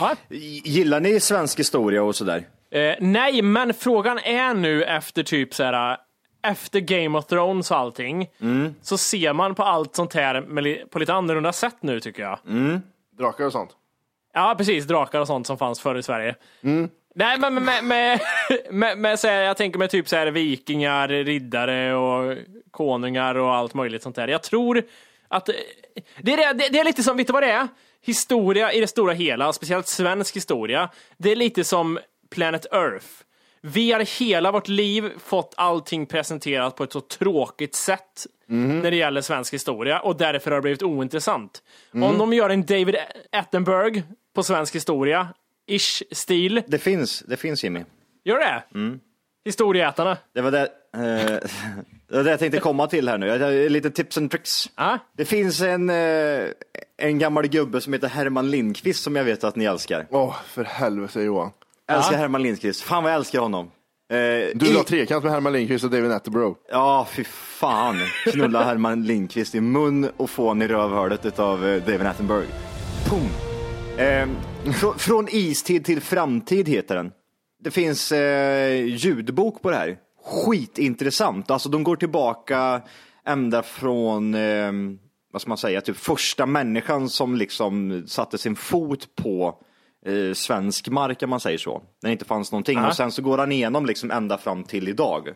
Ja. 0.00 0.14
Gillar 0.64 1.00
ni 1.00 1.20
svensk 1.20 1.58
historia 1.60 2.02
och 2.02 2.16
sådär? 2.16 2.44
Eh, 2.70 2.94
nej, 3.00 3.42
men 3.42 3.74
frågan 3.74 4.18
är 4.18 4.54
nu 4.54 4.84
efter 4.84 5.22
typ 5.22 5.54
så 5.54 5.62
här. 5.64 5.96
Efter 6.46 6.80
Game 6.80 7.18
of 7.18 7.26
Thrones 7.26 7.70
och 7.70 7.76
allting, 7.76 8.28
så 8.82 8.98
ser 8.98 9.32
man 9.32 9.54
på 9.54 9.62
allt 9.62 9.94
sånt 9.96 10.14
här 10.14 10.40
med, 10.40 10.90
på 10.90 10.98
lite 10.98 11.14
annorlunda 11.14 11.52
sätt 11.52 11.76
nu 11.80 12.00
tycker 12.00 12.22
jag. 12.22 12.38
Drakar 13.18 13.44
och 13.44 13.52
sånt. 13.52 13.70
Ja, 14.34 14.54
precis. 14.58 14.84
Drakar 14.84 15.20
och 15.20 15.26
sånt 15.26 15.46
som 15.46 15.58
fanns 15.58 15.80
förr 15.80 15.94
i 15.98 16.02
Sverige. 16.02 16.34
Nej, 17.14 17.38
men 17.38 17.54
med, 17.54 17.62
med, 17.64 17.84
med, 17.84 18.20
med, 18.70 18.98
med 18.98 19.18
här, 19.22 19.42
jag 19.42 19.56
tänker 19.56 19.78
med 19.78 19.90
typ 19.90 20.08
så 20.08 20.16
här 20.16 20.26
vikingar, 20.26 21.08
riddare 21.08 21.94
och 21.94 22.36
konungar 22.70 23.34
och 23.34 23.54
allt 23.54 23.74
möjligt 23.74 24.02
sånt 24.02 24.16
där. 24.16 24.28
Jag 24.28 24.42
tror 24.42 24.82
att 25.28 25.46
det 26.22 26.32
är, 26.32 26.54
det, 26.54 26.68
det 26.68 26.78
är 26.78 26.84
lite 26.84 27.02
som, 27.02 27.16
vet 27.16 27.26
du 27.26 27.32
vad 27.32 27.42
det 27.42 27.50
är? 27.50 27.68
Historia 28.02 28.72
i 28.72 28.80
det 28.80 28.86
stora 28.86 29.12
hela, 29.12 29.52
speciellt 29.52 29.86
svensk 29.86 30.36
historia. 30.36 30.88
Det 31.16 31.32
är 31.32 31.36
lite 31.36 31.64
som 31.64 31.98
Planet 32.30 32.66
Earth. 32.72 33.06
Vi 33.68 33.92
har 33.92 34.20
hela 34.20 34.52
vårt 34.52 34.68
liv 34.68 35.12
fått 35.18 35.54
allting 35.56 36.06
presenterat 36.06 36.76
på 36.76 36.84
ett 36.84 36.92
så 36.92 37.00
tråkigt 37.00 37.74
sätt 37.74 38.26
när 38.46 38.90
det 38.90 38.96
gäller 38.96 39.20
svensk 39.20 39.54
historia 39.54 40.00
och 40.00 40.16
därför 40.16 40.50
har 40.50 40.58
det 40.58 40.62
blivit 40.62 40.82
ointressant. 40.82 41.62
Om 41.92 42.18
de 42.18 42.32
gör 42.32 42.50
en 42.50 42.66
David 42.66 42.96
Attenborough 43.32 44.00
på 44.34 44.42
svensk 44.42 44.74
historia, 44.74 45.28
ish 45.66 46.02
stil, 46.10 46.62
Det 46.66 46.78
finns, 46.78 47.20
det 47.20 47.36
finns 47.36 47.64
Jimmy. 47.64 47.84
gör 48.24 48.38
det? 48.38 48.62
Historieätarna. 49.44 50.16
Det 50.34 50.40
var 50.40 50.50
det, 50.50 50.62
eh, 50.94 51.00
det 52.08 52.16
var 52.16 52.24
det 52.24 52.30
jag 52.30 52.38
tänkte 52.38 52.60
komma 52.60 52.86
till 52.86 53.08
här 53.08 53.18
nu. 53.18 53.68
Lite 53.68 53.90
tips 53.90 54.18
and 54.18 54.30
tricks. 54.30 54.70
Ja. 54.76 54.98
Det 55.16 55.24
finns 55.24 55.60
en, 55.60 55.90
eh, 55.90 56.48
en 56.96 57.18
gammal 57.18 57.46
gubbe 57.48 57.80
som 57.80 57.92
heter 57.92 58.08
Herman 58.08 58.50
Lindqvist 58.50 59.02
som 59.02 59.16
jag 59.16 59.24
vet 59.24 59.44
att 59.44 59.56
ni 59.56 59.64
älskar. 59.64 60.06
Åh, 60.10 60.36
för 60.46 60.64
helvete 60.64 61.20
Johan. 61.20 61.50
Jag 61.86 61.96
älskar 61.96 62.16
Herman 62.16 62.42
Lindqvist. 62.42 62.82
Fan 62.82 63.02
vad 63.02 63.12
jag 63.12 63.16
älskar 63.16 63.38
honom. 63.40 63.70
Eh, 64.10 64.16
Du 64.54 64.66
i- 64.66 64.72
la 64.72 64.82
trekant 64.82 65.24
med 65.24 65.32
Herman 65.32 65.52
Lindqvist 65.52 65.84
och 65.84 65.90
David 65.90 66.12
Attenborough. 66.12 66.58
Ja, 66.70 67.06
fy 67.10 67.24
fan. 67.24 67.96
Knulla 68.32 68.64
Herman 68.64 69.02
Lindqvist 69.06 69.54
i 69.54 69.60
mun 69.60 70.10
och 70.16 70.30
fån 70.30 70.62
i 70.62 70.68
rövhålet 70.68 71.26
utav 71.26 71.66
eh, 71.66 71.82
David 71.82 72.06
Attenborough. 72.06 72.46
Pum. 73.08 73.20
Eh, 73.98 74.26
frå- 74.64 74.98
från 74.98 75.26
istid 75.30 75.84
till 75.84 76.00
framtid 76.00 76.68
heter 76.68 76.96
den. 76.96 77.12
Det 77.64 77.70
finns 77.70 78.12
eh, 78.12 78.84
ljudbok 78.84 79.62
på 79.62 79.70
det 79.70 79.76
här. 79.76 79.96
Skitintressant. 80.24 81.50
Alltså 81.50 81.68
de 81.68 81.84
går 81.84 81.96
tillbaka 81.96 82.80
ända 83.26 83.62
från, 83.62 84.34
eh, 84.34 84.72
vad 85.32 85.42
ska 85.42 85.48
man 85.48 85.58
säga, 85.58 85.80
typ 85.80 85.96
första 85.96 86.46
människan 86.46 87.08
som 87.08 87.36
liksom 87.36 88.04
satte 88.06 88.38
sin 88.38 88.56
fot 88.56 89.08
på 89.22 89.58
eh, 90.06 90.32
svensk 90.34 90.88
mark, 90.88 91.22
om 91.22 91.30
man 91.30 91.40
säger 91.40 91.58
så. 91.58 91.82
När 92.02 92.10
det 92.10 92.12
inte 92.12 92.24
fanns 92.24 92.52
någonting. 92.52 92.84
Och 92.84 92.96
sen 92.96 93.12
så 93.12 93.22
går 93.22 93.38
han 93.38 93.52
igenom 93.52 93.86
liksom 93.86 94.10
ända 94.10 94.38
fram 94.38 94.64
till 94.64 94.88
idag. 94.88 95.28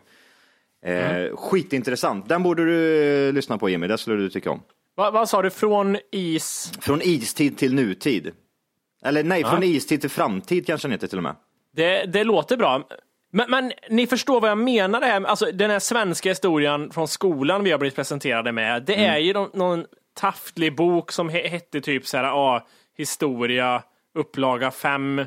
Eh, 0.85 1.35
Skitintressant. 1.35 2.29
Den 2.29 2.43
borde 2.43 2.65
du 2.65 3.03
eh, 3.27 3.33
lyssna 3.33 3.57
på 3.57 3.69
Jimmy, 3.69 3.87
det 3.87 3.97
skulle 3.97 4.17
du 4.17 4.29
tycka 4.29 4.51
om. 4.51 4.61
Va, 4.95 5.11
vad 5.11 5.29
sa 5.29 5.41
du? 5.41 5.49
Från 5.49 5.97
is? 6.11 6.71
Från 6.81 7.01
istid 7.01 7.57
till 7.57 7.73
nutid. 7.73 8.31
Eller 9.05 9.23
nej, 9.23 9.43
från 9.43 9.63
istid 9.63 10.01
till 10.01 10.09
framtid 10.09 10.65
kanske 10.65 10.87
den 10.87 10.91
heter 10.91 11.07
till 11.07 11.17
och 11.17 11.23
med. 11.23 11.35
Det, 11.75 12.05
det 12.05 12.23
låter 12.23 12.57
bra. 12.57 12.87
Men, 13.31 13.51
men 13.51 13.71
ni 13.89 14.07
förstår 14.07 14.41
vad 14.41 14.49
jag 14.49 14.57
menar 14.57 14.99
det 14.99 15.05
här, 15.05 15.23
alltså 15.23 15.45
den 15.45 15.71
här 15.71 15.79
svenska 15.79 16.29
historien 16.29 16.91
från 16.91 17.07
skolan 17.07 17.63
vi 17.63 17.71
har 17.71 17.77
blivit 17.77 17.95
presenterade 17.95 18.51
med. 18.51 18.83
Det 18.83 18.95
är 18.95 19.17
ju 19.17 19.33
någon, 19.33 19.49
någon 19.53 19.85
tafflig 20.13 20.75
bok 20.75 21.11
som 21.11 21.29
he, 21.29 21.47
hette 21.47 21.81
typ 21.81 22.07
så 22.07 22.17
här, 22.17 22.23
ja, 22.23 22.67
historia, 22.97 23.83
upplaga 24.15 24.71
5, 24.71 25.25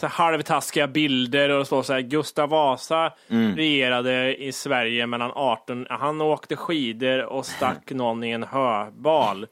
så 0.00 0.06
här 0.06 0.08
halvtaskiga 0.08 0.86
bilder 0.88 1.48
och 1.50 1.66
så, 1.66 1.82
så 1.82 1.92
här, 1.92 2.00
Gustav 2.00 2.48
Vasa 2.48 3.12
regerade 3.56 4.36
i 4.36 4.52
Sverige 4.52 5.06
mellan 5.06 5.30
18, 5.34 5.86
han 5.90 6.20
åkte 6.20 6.56
skidor 6.56 7.24
och 7.24 7.46
stack 7.46 7.90
någon 7.90 8.24
i 8.24 8.30
en 8.30 8.42
höbal. 8.42 9.46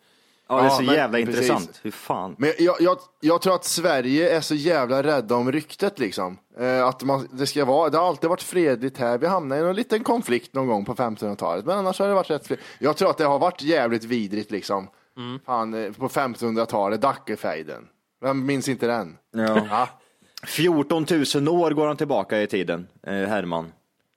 Ja, 0.48 0.56
det 0.56 0.60
är 0.60 0.64
Ja, 0.64 0.70
så 0.70 0.82
men 0.82 0.94
jävla 0.94 1.18
precis. 1.18 1.34
intressant. 1.34 1.80
Hur 1.82 1.90
fan. 1.90 2.34
Men 2.38 2.52
jag, 2.58 2.76
jag, 2.80 2.98
jag 3.20 3.42
tror 3.42 3.54
att 3.54 3.64
Sverige 3.64 4.36
är 4.36 4.40
så 4.40 4.54
jävla 4.54 5.02
rädda 5.02 5.34
om 5.34 5.52
ryktet 5.52 5.98
liksom. 5.98 6.38
Eh, 6.58 6.86
att 6.86 7.02
man, 7.02 7.28
det 7.32 7.46
ska 7.46 7.64
vara, 7.64 7.90
det 7.90 7.98
har 7.98 8.08
alltid 8.08 8.30
varit 8.30 8.42
fredligt 8.42 8.98
här. 8.98 9.18
Vi 9.18 9.26
hamnade 9.26 9.60
i 9.60 9.64
en 9.70 9.76
liten 9.76 10.04
konflikt 10.04 10.54
någon 10.54 10.66
gång 10.66 10.84
på 10.84 10.94
1500-talet. 10.94 11.64
Men 11.64 11.78
annars 11.78 11.98
har 11.98 12.08
det 12.08 12.14
varit 12.14 12.30
rätt 12.30 12.46
fredligt. 12.46 12.68
Jag 12.78 12.96
tror 12.96 13.10
att 13.10 13.18
det 13.18 13.24
har 13.24 13.38
varit 13.38 13.62
jävligt 13.62 14.04
vidrigt 14.04 14.50
liksom. 14.50 14.88
Fan, 15.46 15.74
eh, 15.84 15.92
på 15.92 16.08
1500-talet, 16.08 17.00
Dackefejden. 17.00 17.88
Vem 18.20 18.46
minns 18.46 18.68
inte 18.68 18.86
den? 18.86 19.16
Ja. 19.32 19.66
Ja. 19.70 19.88
14 20.46 21.06
000 21.34 21.48
år 21.48 21.70
går 21.70 21.86
han 21.86 21.96
tillbaka 21.96 22.42
i 22.42 22.46
tiden, 22.46 22.88
eh, 23.06 23.12
Herman. 23.12 23.72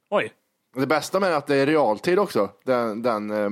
Oj. 0.09 0.31
Det 0.75 0.87
bästa 0.87 1.19
med 1.19 1.35
att 1.37 1.47
det 1.47 1.55
är 1.55 1.65
realtid 1.65 2.19
också, 2.19 2.49
den, 2.65 3.01
den 3.01 3.31
eh, 3.31 3.49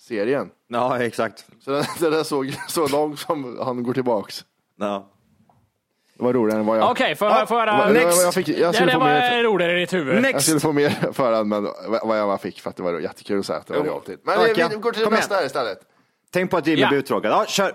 serien. 0.00 0.50
Ja, 0.68 0.98
exakt. 1.02 1.46
Så 1.60 1.70
den, 1.70 1.84
den 2.00 2.12
är 2.14 2.22
så, 2.22 2.44
så 2.68 2.88
långt 2.88 3.18
som 3.18 3.58
han 3.64 3.82
går 3.82 3.92
tillbaks. 3.94 4.44
Ja. 4.78 5.10
Det 6.18 6.24
var 6.24 6.32
roligare 6.32 6.60
än 6.60 6.66
vad 6.66 6.78
jag... 6.78 6.90
Okej, 6.90 7.14
får 7.16 7.28
jag 7.28 7.46
höra? 7.46 7.88
Next. 7.92 8.22
Jag, 8.22 8.34
fick, 8.34 8.48
jag 8.48 8.58
det 8.58 8.72
skulle 8.74 8.86
där 8.86 8.92
få 8.92 8.98
var 8.98 9.06
mer... 9.06 9.42
roligare 9.44 9.76
i 9.76 9.80
ditt 9.80 9.92
huvud. 9.92 10.14
Jag 10.14 10.22
Next! 10.22 10.42
skulle 10.46 10.60
få 10.60 10.72
mer 10.72 11.12
förhand, 11.12 11.48
men 11.48 11.68
vad 12.02 12.18
jag 12.18 12.40
fick 12.40 12.60
för 12.60 12.70
att 12.70 12.76
det 12.76 12.82
var 12.82 13.00
jättekul 13.00 13.38
att 13.38 13.46
säga 13.46 13.58
att 13.58 13.66
det 13.66 13.74
var 13.78 13.84
realtid. 13.84 14.18
Men 14.22 14.36
Tack, 14.36 14.56
vi, 14.56 14.60
ja. 14.60 14.68
vi 14.70 14.76
går 14.76 14.92
till 14.92 15.04
det 15.04 15.10
nästa 15.10 15.34
här 15.34 15.46
istället. 15.46 15.78
Tänk 16.30 16.50
på 16.50 16.56
att 16.56 16.66
Jimmy 16.66 16.80
Ja. 16.82 16.88
blir 16.88 16.98
uttråkad. 16.98 17.32
Ja, 17.32 17.44
kör! 17.48 17.72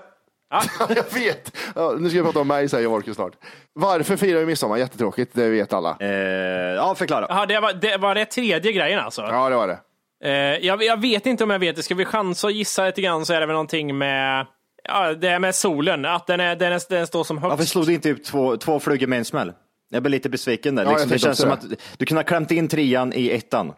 jag 0.90 1.14
vet! 1.14 1.58
Ja, 1.76 1.96
nu 2.00 2.10
ska 2.10 2.18
vi 2.18 2.24
prata 2.24 2.40
om 2.40 2.48
mig, 2.48 2.70
säger 2.70 2.88
Wolke 2.88 3.14
snart. 3.14 3.34
Varför 3.74 4.18
firar 4.18 4.40
vi 4.40 4.46
midsommar? 4.46 4.78
Jättetråkigt, 4.78 5.32
det 5.34 5.50
vet 5.50 5.74
alla. 5.74 5.98
Eh, 6.00 6.10
ja, 6.76 6.96
förklara. 6.96 7.26
Jaha, 7.30 7.46
det 7.46 7.60
var, 7.60 7.74
det 7.74 7.98
var 7.98 8.16
det 8.16 8.26
tredje 8.26 8.72
grejen 8.72 9.00
alltså? 9.00 9.22
Ja, 9.22 9.50
det 9.50 9.56
var 9.56 9.68
det. 9.68 9.80
Eh, 10.24 10.66
jag, 10.66 10.84
jag 10.84 11.02
vet 11.02 11.26
inte 11.26 11.44
om 11.44 11.50
jag 11.50 11.60
vet 11.60 11.76
det. 11.76 11.84
Ska 11.84 11.96
vi 11.96 12.06
chansa 12.06 12.48
och 12.48 12.54
gissa 12.54 12.86
lite 12.86 13.02
grann 13.02 13.26
så 13.26 13.34
är 13.34 13.40
det 13.40 13.46
väl 13.46 13.54
någonting 13.54 13.98
med 13.98 14.46
Ja, 14.84 15.14
det 15.14 15.28
är 15.28 15.40
med 15.40 15.56
solen. 15.56 16.06
Att 16.06 16.28
den, 16.28 16.40
är, 16.40 16.56
den, 16.56 16.74
är, 16.74 16.82
den 16.90 17.08
står 17.08 17.24
som 17.24 17.38
högst. 17.38 17.50
Varför 17.50 17.64
slog 17.64 17.86
du 17.86 17.94
inte 17.94 18.10
ut 18.10 18.24
två, 18.24 18.58
två 18.58 18.80
flugor 18.80 19.08
med 19.08 19.20
en 19.20 19.26
smäll? 19.26 19.54
Jag 19.90 20.04
blir 20.04 20.12
lite 20.12 20.30
besviken 20.30 20.76
där. 20.76 20.84
Ja, 20.84 20.92
jag 20.92 20.96
liksom, 20.96 21.12
det 21.12 21.20
känns 21.20 21.38
som 21.38 21.52
också 21.52 21.68
att 21.68 21.80
du 21.98 22.06
kunde 22.06 22.20
ha 22.20 22.28
klämt 22.28 22.52
in 22.52 22.68
trean 22.68 23.14
i 23.14 23.30
ettan. 23.30 23.74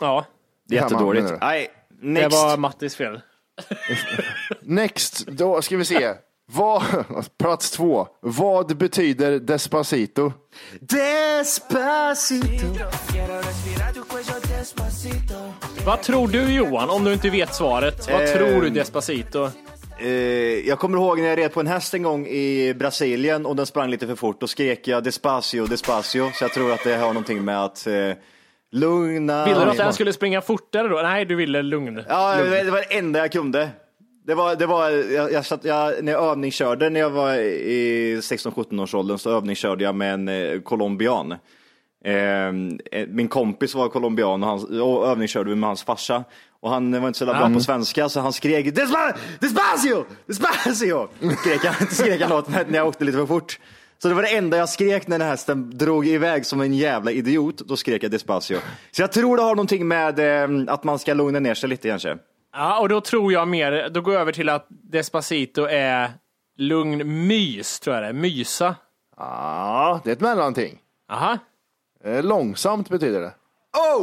Ja, 0.00 0.24
Jättedåligt. 0.70 1.24
menar 1.24 1.38
du? 1.40 1.46
Nej, 1.46 1.68
det 2.02 2.06
next. 2.06 2.32
var 2.32 2.56
Mattis 2.56 2.96
fel. 2.96 3.20
Next, 4.62 5.26
då 5.26 5.62
ska 5.62 5.76
vi 5.76 5.84
se. 5.84 6.14
Vad, 6.50 6.82
plats 7.38 7.70
två. 7.70 8.08
Vad 8.20 8.76
betyder 8.76 9.38
despacito? 9.38 10.32
Despacito. 10.80 12.66
Vad 15.86 16.02
tror 16.02 16.28
du 16.28 16.52
Johan, 16.54 16.90
om 16.90 17.04
du 17.04 17.12
inte 17.12 17.30
vet 17.30 17.54
svaret? 17.54 18.08
Vad 18.12 18.22
Eh, 18.22 18.28
tror 18.28 18.62
du 18.62 18.70
Despacito? 18.70 19.50
Eh, 20.00 20.08
jag 20.68 20.78
kommer 20.78 20.98
ihåg 20.98 21.20
när 21.20 21.28
jag 21.28 21.38
red 21.38 21.52
på 21.52 21.60
en 21.60 21.66
häst 21.66 21.94
en 21.94 22.02
gång 22.02 22.26
i 22.26 22.74
Brasilien 22.74 23.46
och 23.46 23.56
den 23.56 23.66
sprang 23.66 23.90
lite 23.90 24.06
för 24.06 24.14
fort. 24.16 24.40
Då 24.40 24.46
skrek 24.46 24.88
jag 24.88 25.04
despacio, 25.04 25.66
despacio. 25.66 26.30
Så 26.34 26.44
jag 26.44 26.52
tror 26.52 26.72
att 26.72 26.84
det 26.84 26.96
har 26.96 27.06
någonting 27.06 27.44
med 27.44 27.64
att 27.64 27.86
eh, 27.86 27.94
lugna... 28.72 29.44
Ville 29.44 29.64
du 29.64 29.70
att 29.70 29.76
den 29.76 29.92
skulle 29.92 30.12
springa 30.12 30.40
fortare 30.40 30.88
då? 30.88 30.96
Nej, 30.96 31.24
du 31.24 31.34
ville 31.34 31.62
lugn. 31.62 32.02
Ja, 32.08 32.36
det 32.36 32.70
var 32.70 32.78
det 32.78 32.98
enda 32.98 33.18
jag 33.18 33.32
kunde. 33.32 33.70
Det 34.26 34.34
var, 34.34 34.56
det 34.56 34.66
var, 34.66 34.90
jag, 34.90 35.32
jag, 35.32 35.46
satt, 35.46 35.64
jag, 35.64 36.04
när 36.04 36.12
jag 36.12 36.24
övningskörde 36.24 36.90
när 36.90 37.00
jag 37.00 37.10
var 37.10 37.34
i 37.34 38.16
16-17 38.22 38.82
års 38.82 38.94
åldern 38.94 39.18
så 39.18 39.30
övningskörde 39.30 39.84
jag 39.84 39.94
med 39.94 40.14
en 40.14 40.28
eh, 40.28 40.60
colombian. 40.60 41.32
Eh, 42.04 42.52
min 43.08 43.28
kompis 43.28 43.74
var 43.74 43.88
colombian 43.88 44.42
och, 44.42 44.48
han, 44.48 44.80
och 44.80 45.08
övningskörde 45.08 45.56
med 45.56 45.68
hans 45.68 45.82
farsa. 45.82 46.24
Och 46.60 46.70
han 46.70 47.00
var 47.00 47.08
inte 47.08 47.18
så 47.18 47.26
bra 47.26 47.50
på 47.54 47.60
svenska 47.60 48.08
så 48.08 48.20
han 48.20 48.32
skrek 48.32 48.66
Despa- 48.66 49.14
Despacio! 49.40 50.04
Despacio! 50.26 51.08
Skrek 51.40 51.64
han, 51.64 51.86
skrek 51.90 52.20
han 52.22 52.32
åt 52.32 52.48
mig 52.48 52.64
när 52.68 52.78
jag 52.78 52.88
åkte 52.88 53.04
lite 53.04 53.18
för 53.18 53.26
fort. 53.26 53.58
Så 54.02 54.08
det 54.08 54.14
var 54.14 54.22
det 54.22 54.36
enda 54.36 54.56
jag 54.56 54.68
skrek 54.68 55.06
när 55.06 55.18
den 55.18 55.24
här 55.26 55.30
hästen 55.30 55.78
drog 55.78 56.06
iväg 56.06 56.46
som 56.46 56.60
en 56.60 56.74
jävla 56.74 57.10
idiot. 57.10 57.58
Då 57.58 57.76
skrek 57.76 58.02
jag 58.02 58.10
Despacio. 58.10 58.58
Så 58.90 59.02
jag 59.02 59.12
tror 59.12 59.36
det 59.36 59.42
har 59.42 59.54
någonting 59.54 59.88
med 59.88 60.18
eh, 60.18 60.72
att 60.74 60.84
man 60.84 60.98
ska 60.98 61.14
lugna 61.14 61.38
ner 61.40 61.54
sig 61.54 61.68
lite 61.68 61.88
kanske. 61.88 62.18
Ja, 62.52 62.80
och 62.80 62.88
då 62.88 63.00
tror 63.00 63.32
jag 63.32 63.48
mer, 63.48 63.88
då 63.88 64.00
går 64.00 64.14
jag 64.14 64.20
över 64.20 64.32
till 64.32 64.48
att 64.48 64.66
Despacito 64.68 65.62
är 65.64 66.10
lugn 66.56 67.26
mys, 67.26 67.80
tror 67.80 67.96
jag 67.96 68.04
det 68.04 68.08
är. 68.08 68.12
Mysa. 68.12 68.74
Ja, 69.16 70.00
det 70.04 70.10
är 70.10 70.12
ett 70.12 70.20
mellanting. 70.20 70.78
Aha. 71.12 71.38
Eh, 72.04 72.22
Långsamt 72.22 72.88
betyder 72.88 73.20
det. 73.20 73.32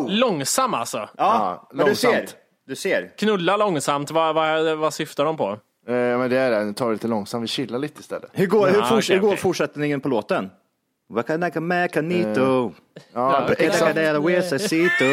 Långsam 0.07 0.73
alltså. 0.73 0.97
Ja, 0.97 1.09
Ja, 1.17 1.69
men 1.73 1.85
du 1.85 1.95
ser. 1.95 2.29
Du 2.67 2.75
ser. 2.75 3.17
Knulla 3.17 3.57
långsamt, 3.57 4.11
vad, 4.11 4.35
vad, 4.35 4.77
vad 4.77 4.93
syftar 4.93 5.25
de 5.25 5.37
på? 5.37 5.59
Eh, 5.87 5.93
men 5.93 6.29
det 6.29 6.37
är 6.37 6.65
det, 6.65 6.73
ta 6.73 6.85
det 6.87 6.91
lite 6.93 7.07
långsamt, 7.07 7.43
vi 7.43 7.47
chillar 7.47 7.79
lite 7.79 7.99
istället. 7.99 8.29
Hur 8.33 8.47
går, 8.47 8.67
hur 8.67 8.77
Ja, 8.77 8.97
okej, 8.97 9.15
hur 9.15 9.21
går 9.27 9.35
fortsättningen 9.35 10.01
på 10.01 10.09
låten? 10.09 10.49
Wakanaka 11.09 11.61
makanito. 11.61 12.71
Ja, 13.13 13.47
exakt. 13.57 13.97
Exakt. 13.97 14.25
Wesasito. 14.25 15.03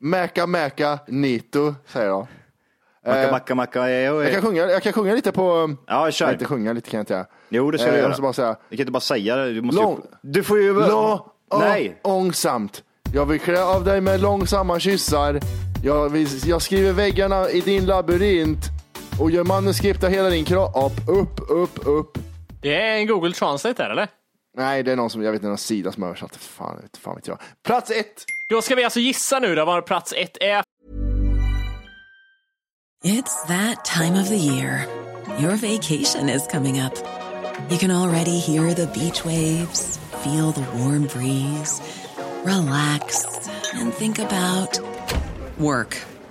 Mäka, 0.00 0.46
mäka, 0.46 0.98
nito, 1.08 1.74
säger 1.86 2.06
jag. 2.08 2.26
Maka, 3.06 3.30
maka, 3.30 3.54
maka, 3.54 3.88
eh, 3.88 3.94
Jag 3.94 4.26
kan 4.26 4.34
eh. 4.38 4.42
sjunga, 4.44 4.60
jag 4.70 4.82
kan 4.82 4.92
sjunga 4.92 5.14
lite 5.14 5.32
på... 5.32 5.76
Ja, 5.86 6.02
Nej, 6.02 6.12
kör. 6.12 6.32
inte 6.32 6.44
sjunga 6.44 6.72
lite 6.72 6.90
kan 6.90 6.98
jag 6.98 7.02
inte 7.02 7.12
göra. 7.14 7.26
Jo, 7.48 7.70
det 7.70 7.78
ska 7.78 7.86
Eh, 7.86 7.90
du 7.92 7.96
Jag 7.96 8.00
göra. 8.02 8.08
måste 8.08 8.22
bara 8.22 8.32
säga. 8.32 8.56
Du 8.68 8.76
kan 8.76 8.82
inte 8.82 8.92
bara 8.92 9.00
säga 9.00 9.36
det. 9.36 9.52
Du, 9.52 9.62
måste 9.62 9.82
Lång- 9.82 10.00
ju, 10.22 10.30
du 10.30 10.42
får 10.42 10.58
ju... 10.58 10.74
Lå, 10.74 11.32
Nej. 11.60 12.00
långsamt. 12.04 12.82
Jag 13.14 13.26
vill 13.26 13.40
klä 13.40 13.62
av 13.64 13.84
dig 13.84 14.00
med 14.00 14.20
långsamma 14.20 14.78
kyssar. 14.80 15.40
Jag, 15.84 16.08
vill, 16.08 16.28
jag 16.44 16.62
skriver 16.62 16.92
väggarna 16.92 17.50
i 17.50 17.60
din 17.60 17.86
labyrint 17.86 18.58
och 19.20 19.30
gör 19.30 19.44
manuskript 19.44 20.04
av 20.04 20.10
hela 20.10 20.30
din 20.30 20.44
kropp. 20.44 21.00
Upp, 21.08 21.50
upp, 21.50 21.86
upp. 21.86 22.18
Det 22.62 22.74
är 22.74 22.96
en 22.96 23.06
Google 23.06 23.32
Translate 23.32 23.82
där, 23.82 23.90
eller? 23.90 24.08
Nej, 24.56 24.82
det 24.82 24.92
är 24.92 24.96
någon 24.96 25.10
som, 25.10 25.22
jag 25.22 25.32
vet 25.32 25.38
inte, 25.38 25.48
någon 25.48 25.58
sida 25.58 25.92
som 25.92 26.02
har 26.02 26.10
översatt. 26.10 26.36
Fan, 26.36 26.80
vet, 26.82 26.96
fan 26.96 27.14
vet 27.14 27.28
jag. 27.28 27.38
Plats 27.64 27.90
ett. 27.90 28.24
Då 28.50 28.62
ska 28.62 28.74
vi 28.74 28.84
alltså 28.84 29.00
gissa 29.00 29.38
nu 29.38 29.54
då 29.54 29.64
vad 29.64 29.86
plats 29.86 30.14
ett 30.16 30.36
är. 30.40 30.62
It's 33.04 33.46
that 33.48 33.84
time 33.84 34.20
of 34.20 34.28
the 34.28 34.36
year. 34.36 34.86
Your 35.40 35.56
vacation 35.56 36.28
is 36.28 36.46
coming 36.46 36.80
up. 36.80 36.92
You 37.70 37.78
can 37.78 37.90
already 37.90 38.38
hear 38.38 38.74
the 38.74 38.86
beach 38.86 39.24
waves, 39.24 39.98
feel 40.22 40.52
the 40.52 40.64
warm 40.78 41.06
breeze, 41.06 41.82
relax, 42.44 43.24
and 43.74 43.92
think 43.94 44.18
about 44.18 44.80
work. 45.58 46.11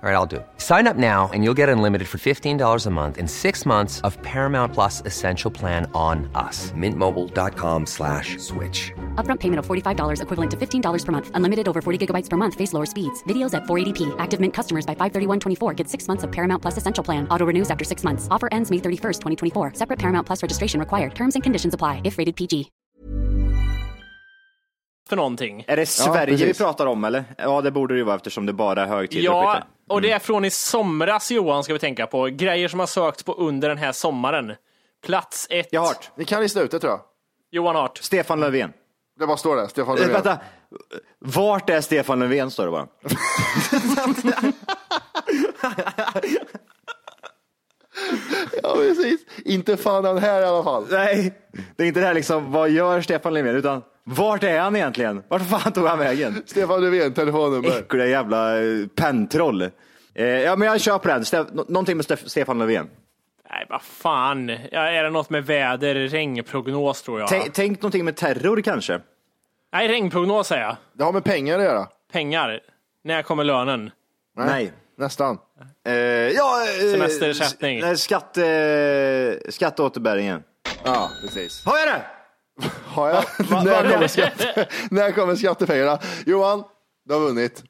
All 0.00 0.08
right, 0.08 0.14
I'll 0.14 0.26
do. 0.30 0.36
it. 0.36 0.46
Sign 0.58 0.86
up 0.86 0.96
now 0.96 1.28
and 1.34 1.42
you'll 1.42 1.58
get 1.58 1.68
unlimited 1.68 2.06
for 2.06 2.18
$15 2.18 2.86
a 2.86 2.90
month 2.90 3.18
and 3.18 3.28
six 3.28 3.66
months 3.66 4.00
of 4.02 4.16
Paramount 4.22 4.72
Plus 4.72 5.02
Essential 5.04 5.50
Plan 5.50 5.90
on 5.92 6.30
us. 6.36 6.70
Mintmobile.com 6.70 7.84
slash 7.84 8.38
switch. 8.38 8.92
Upfront 9.16 9.40
payment 9.40 9.58
of 9.58 9.66
$45 9.66 10.22
equivalent 10.22 10.50
to 10.52 10.56
$15 10.56 11.04
per 11.04 11.10
month. 11.12 11.30
Unlimited 11.34 11.68
over 11.68 11.82
40 11.82 12.06
gigabytes 12.06 12.30
per 12.30 12.36
month. 12.36 12.54
Face 12.54 12.72
lower 12.72 12.86
speeds. 12.86 13.24
Videos 13.24 13.54
at 13.54 13.64
480p. 13.64 14.14
Active 14.20 14.38
Mint 14.40 14.54
customers 14.54 14.86
by 14.86 14.94
531.24 14.94 15.74
get 15.74 15.88
six 15.88 16.06
months 16.06 16.22
of 16.22 16.30
Paramount 16.30 16.62
Plus 16.62 16.76
Essential 16.76 17.02
Plan. 17.04 17.26
Auto 17.28 17.44
renews 17.46 17.68
after 17.68 17.84
six 17.84 18.04
months. 18.04 18.28
Offer 18.30 18.48
ends 18.52 18.70
May 18.70 18.78
31st, 18.78 19.20
2024. 19.20 19.72
Separate 19.74 19.98
Paramount 19.98 20.24
Plus 20.26 20.42
registration 20.44 20.78
required. 20.78 21.16
Terms 21.16 21.34
and 21.34 21.42
conditions 21.42 21.74
apply 21.74 22.02
if 22.04 22.18
rated 22.18 22.36
PG. 22.36 22.70
För 25.08 25.16
någonting. 25.16 25.64
Är 25.66 25.76
det 25.76 25.86
Sverige 25.86 26.46
vi 26.46 26.54
pratar 26.54 26.86
om 26.86 27.04
eller? 27.04 27.24
Ja, 27.38 27.60
det 27.60 27.70
borde 27.70 27.94
det 27.94 27.98
ju 27.98 28.04
vara 28.04 28.16
eftersom 28.16 28.46
det 28.46 28.52
bara 28.52 28.82
är 28.82 28.86
högtider 28.86 29.30
och 29.30 29.34
Ja, 29.36 29.54
skit. 29.54 29.64
Och 29.88 30.02
det 30.02 30.10
är 30.10 30.18
från 30.18 30.44
i 30.44 30.50
somras 30.50 31.30
Johan 31.30 31.64
ska 31.64 31.72
vi 31.72 31.78
tänka 31.78 32.06
på. 32.06 32.26
Grejer 32.26 32.68
som 32.68 32.80
har 32.80 32.86
sökts 32.86 33.22
på 33.22 33.32
under 33.32 33.68
den 33.68 33.78
här 33.78 33.92
sommaren. 33.92 34.54
Plats 35.06 35.46
ett. 35.50 35.68
Jag 35.70 35.80
har 35.80 35.88
hört. 35.88 36.10
Ni 36.16 36.24
kan 36.24 36.42
lista 36.42 36.60
ut 36.60 36.70
det 36.70 36.78
tror 36.78 36.90
jag. 36.90 37.00
Johan 37.50 37.76
Hart. 37.76 37.98
Stefan 37.98 38.40
Löfven. 38.40 38.72
Det 39.18 39.26
bara 39.26 39.36
står 39.36 39.56
där, 39.56 39.66
Stefan 39.66 39.96
Löfven. 39.96 40.12
vänta. 40.12 40.38
Vart 41.18 41.70
är 41.70 41.80
Stefan 41.80 42.18
Löfven 42.18 42.50
står 42.50 42.64
det 42.64 42.70
bara. 42.70 42.86
Ja, 48.62 48.74
precis. 48.74 49.20
Inte 49.44 49.76
fan 49.76 50.04
han 50.04 50.18
här 50.18 50.42
i 50.42 50.44
alla 50.44 50.64
fall. 50.64 50.86
Nej, 50.90 51.34
det 51.76 51.82
är 51.82 51.86
inte 51.88 52.00
det 52.00 52.06
här 52.06 52.14
liksom, 52.14 52.52
vad 52.52 52.70
gör 52.70 53.00
Stefan 53.00 53.34
Löfven? 53.34 53.56
Utan, 53.56 53.82
vart 54.16 54.42
är 54.44 54.60
han 54.60 54.76
egentligen? 54.76 55.22
Vart 55.28 55.42
fan 55.42 55.72
tog 55.72 55.86
han 55.86 55.98
vägen? 55.98 56.42
Stefan 56.46 56.80
Löfven, 56.80 57.14
telefonnummer. 57.14 57.78
Äckliga 57.78 58.06
jävla 58.06 58.58
eh, 58.62 58.86
pentroll. 58.96 59.62
Eh, 60.14 60.26
ja, 60.26 60.56
men 60.56 60.68
jag 60.68 60.80
kör 60.80 60.98
på 60.98 61.08
den. 61.08 61.22
Ste- 61.22 61.50
nå- 61.52 61.64
någonting 61.68 61.96
med 61.96 62.06
Stef- 62.06 62.28
Stefan 62.28 62.58
Löfven. 62.58 62.90
Nej, 63.50 63.66
vad 63.68 63.82
fan. 63.82 64.48
Ja, 64.48 64.80
är 64.80 65.02
det 65.04 65.10
något 65.10 65.30
med 65.30 65.46
väder, 65.46 65.94
regnprognos 65.94 67.02
tror 67.02 67.20
jag? 67.20 67.28
Tänk, 67.28 67.52
tänk 67.52 67.82
någonting 67.82 68.04
med 68.04 68.16
terror 68.16 68.60
kanske. 68.60 69.00
Nej, 69.72 69.88
regnprognos 69.88 70.46
säger 70.48 70.62
jag. 70.62 70.76
Det 70.92 71.04
har 71.04 71.12
med 71.12 71.24
pengar 71.24 71.58
att 71.58 71.64
göra. 71.64 71.86
Pengar. 72.12 72.60
När 73.04 73.22
kommer 73.22 73.44
lönen? 73.44 73.90
Nej. 74.36 74.72
Nästan. 74.98 75.38
Eh, 75.86 75.92
ja, 75.94 76.62
eh, 76.62 76.92
Semesterersättning. 76.92 77.78
s- 77.78 77.84
nej, 77.84 77.96
Skatt, 77.96 78.36
eh, 78.38 79.50
skatteåterbäringen. 79.50 80.42
Ja, 80.84 81.10
precis. 81.22 81.64
Har 81.66 81.78
jag 81.78 81.88
det? 81.88 82.02
Har 82.86 83.08
jag? 83.08 83.24
när, 83.64 83.92
kommer 83.92 84.08
skatte, 84.08 84.66
när 84.90 85.12
kommer 85.12 85.34
skattepengarna? 85.34 85.98
Johan, 86.26 86.64
du 87.04 87.14
har 87.14 87.20
vunnit. 87.20 87.64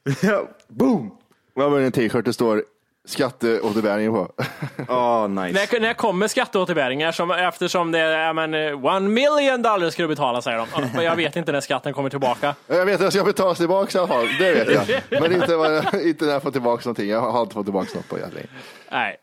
Boom! 0.68 1.10
Jag 1.54 1.62
har 1.62 1.70
vunnit 1.70 1.86
en 1.86 1.92
t-shirt 1.92 2.24
det 2.24 2.32
står 2.32 2.64
skatteåterbäring 3.08 4.12
på. 4.12 4.32
Oh, 4.88 5.28
nice. 5.28 5.68
När, 5.72 5.80
när 5.80 5.94
kommer 5.94 6.28
skatteåterbäringar? 6.28 7.12
Som, 7.12 7.30
eftersom 7.30 7.92
det 7.92 7.98
är 7.98 8.32
men, 8.32 8.54
eh, 8.54 8.84
one 8.84 9.08
million 9.08 9.62
dollars 9.62 9.92
ska 9.92 10.02
du 10.02 10.08
betala 10.08 10.42
säger 10.42 10.66
de. 10.94 11.02
Jag 11.04 11.16
vet 11.16 11.36
inte 11.36 11.52
när 11.52 11.60
skatten 11.60 11.92
kommer 11.92 12.10
tillbaka. 12.10 12.54
Jag 12.66 12.86
vet 12.86 12.94
att 12.94 13.00
jag 13.00 13.12
ska 13.12 13.24
betalas 13.24 13.58
tillbaka 13.58 13.98
i 13.98 14.00
alla 14.00 14.08
fall, 14.08 14.26
det 14.38 14.52
vet 14.52 14.70
jag. 14.70 15.00
Men 15.20 15.32
inte, 15.32 15.82
inte 16.04 16.24
när 16.24 16.32
jag 16.32 16.42
får 16.42 16.50
tillbaka 16.50 16.82
någonting. 16.84 17.08
Jag 17.08 17.20
har 17.20 17.42
inte 17.42 17.54
fått 17.54 17.66
tillbaka 17.66 17.88
något 17.94 18.08
på 18.08 18.18
jävligt. 18.18 18.50
Nej. 18.90 19.16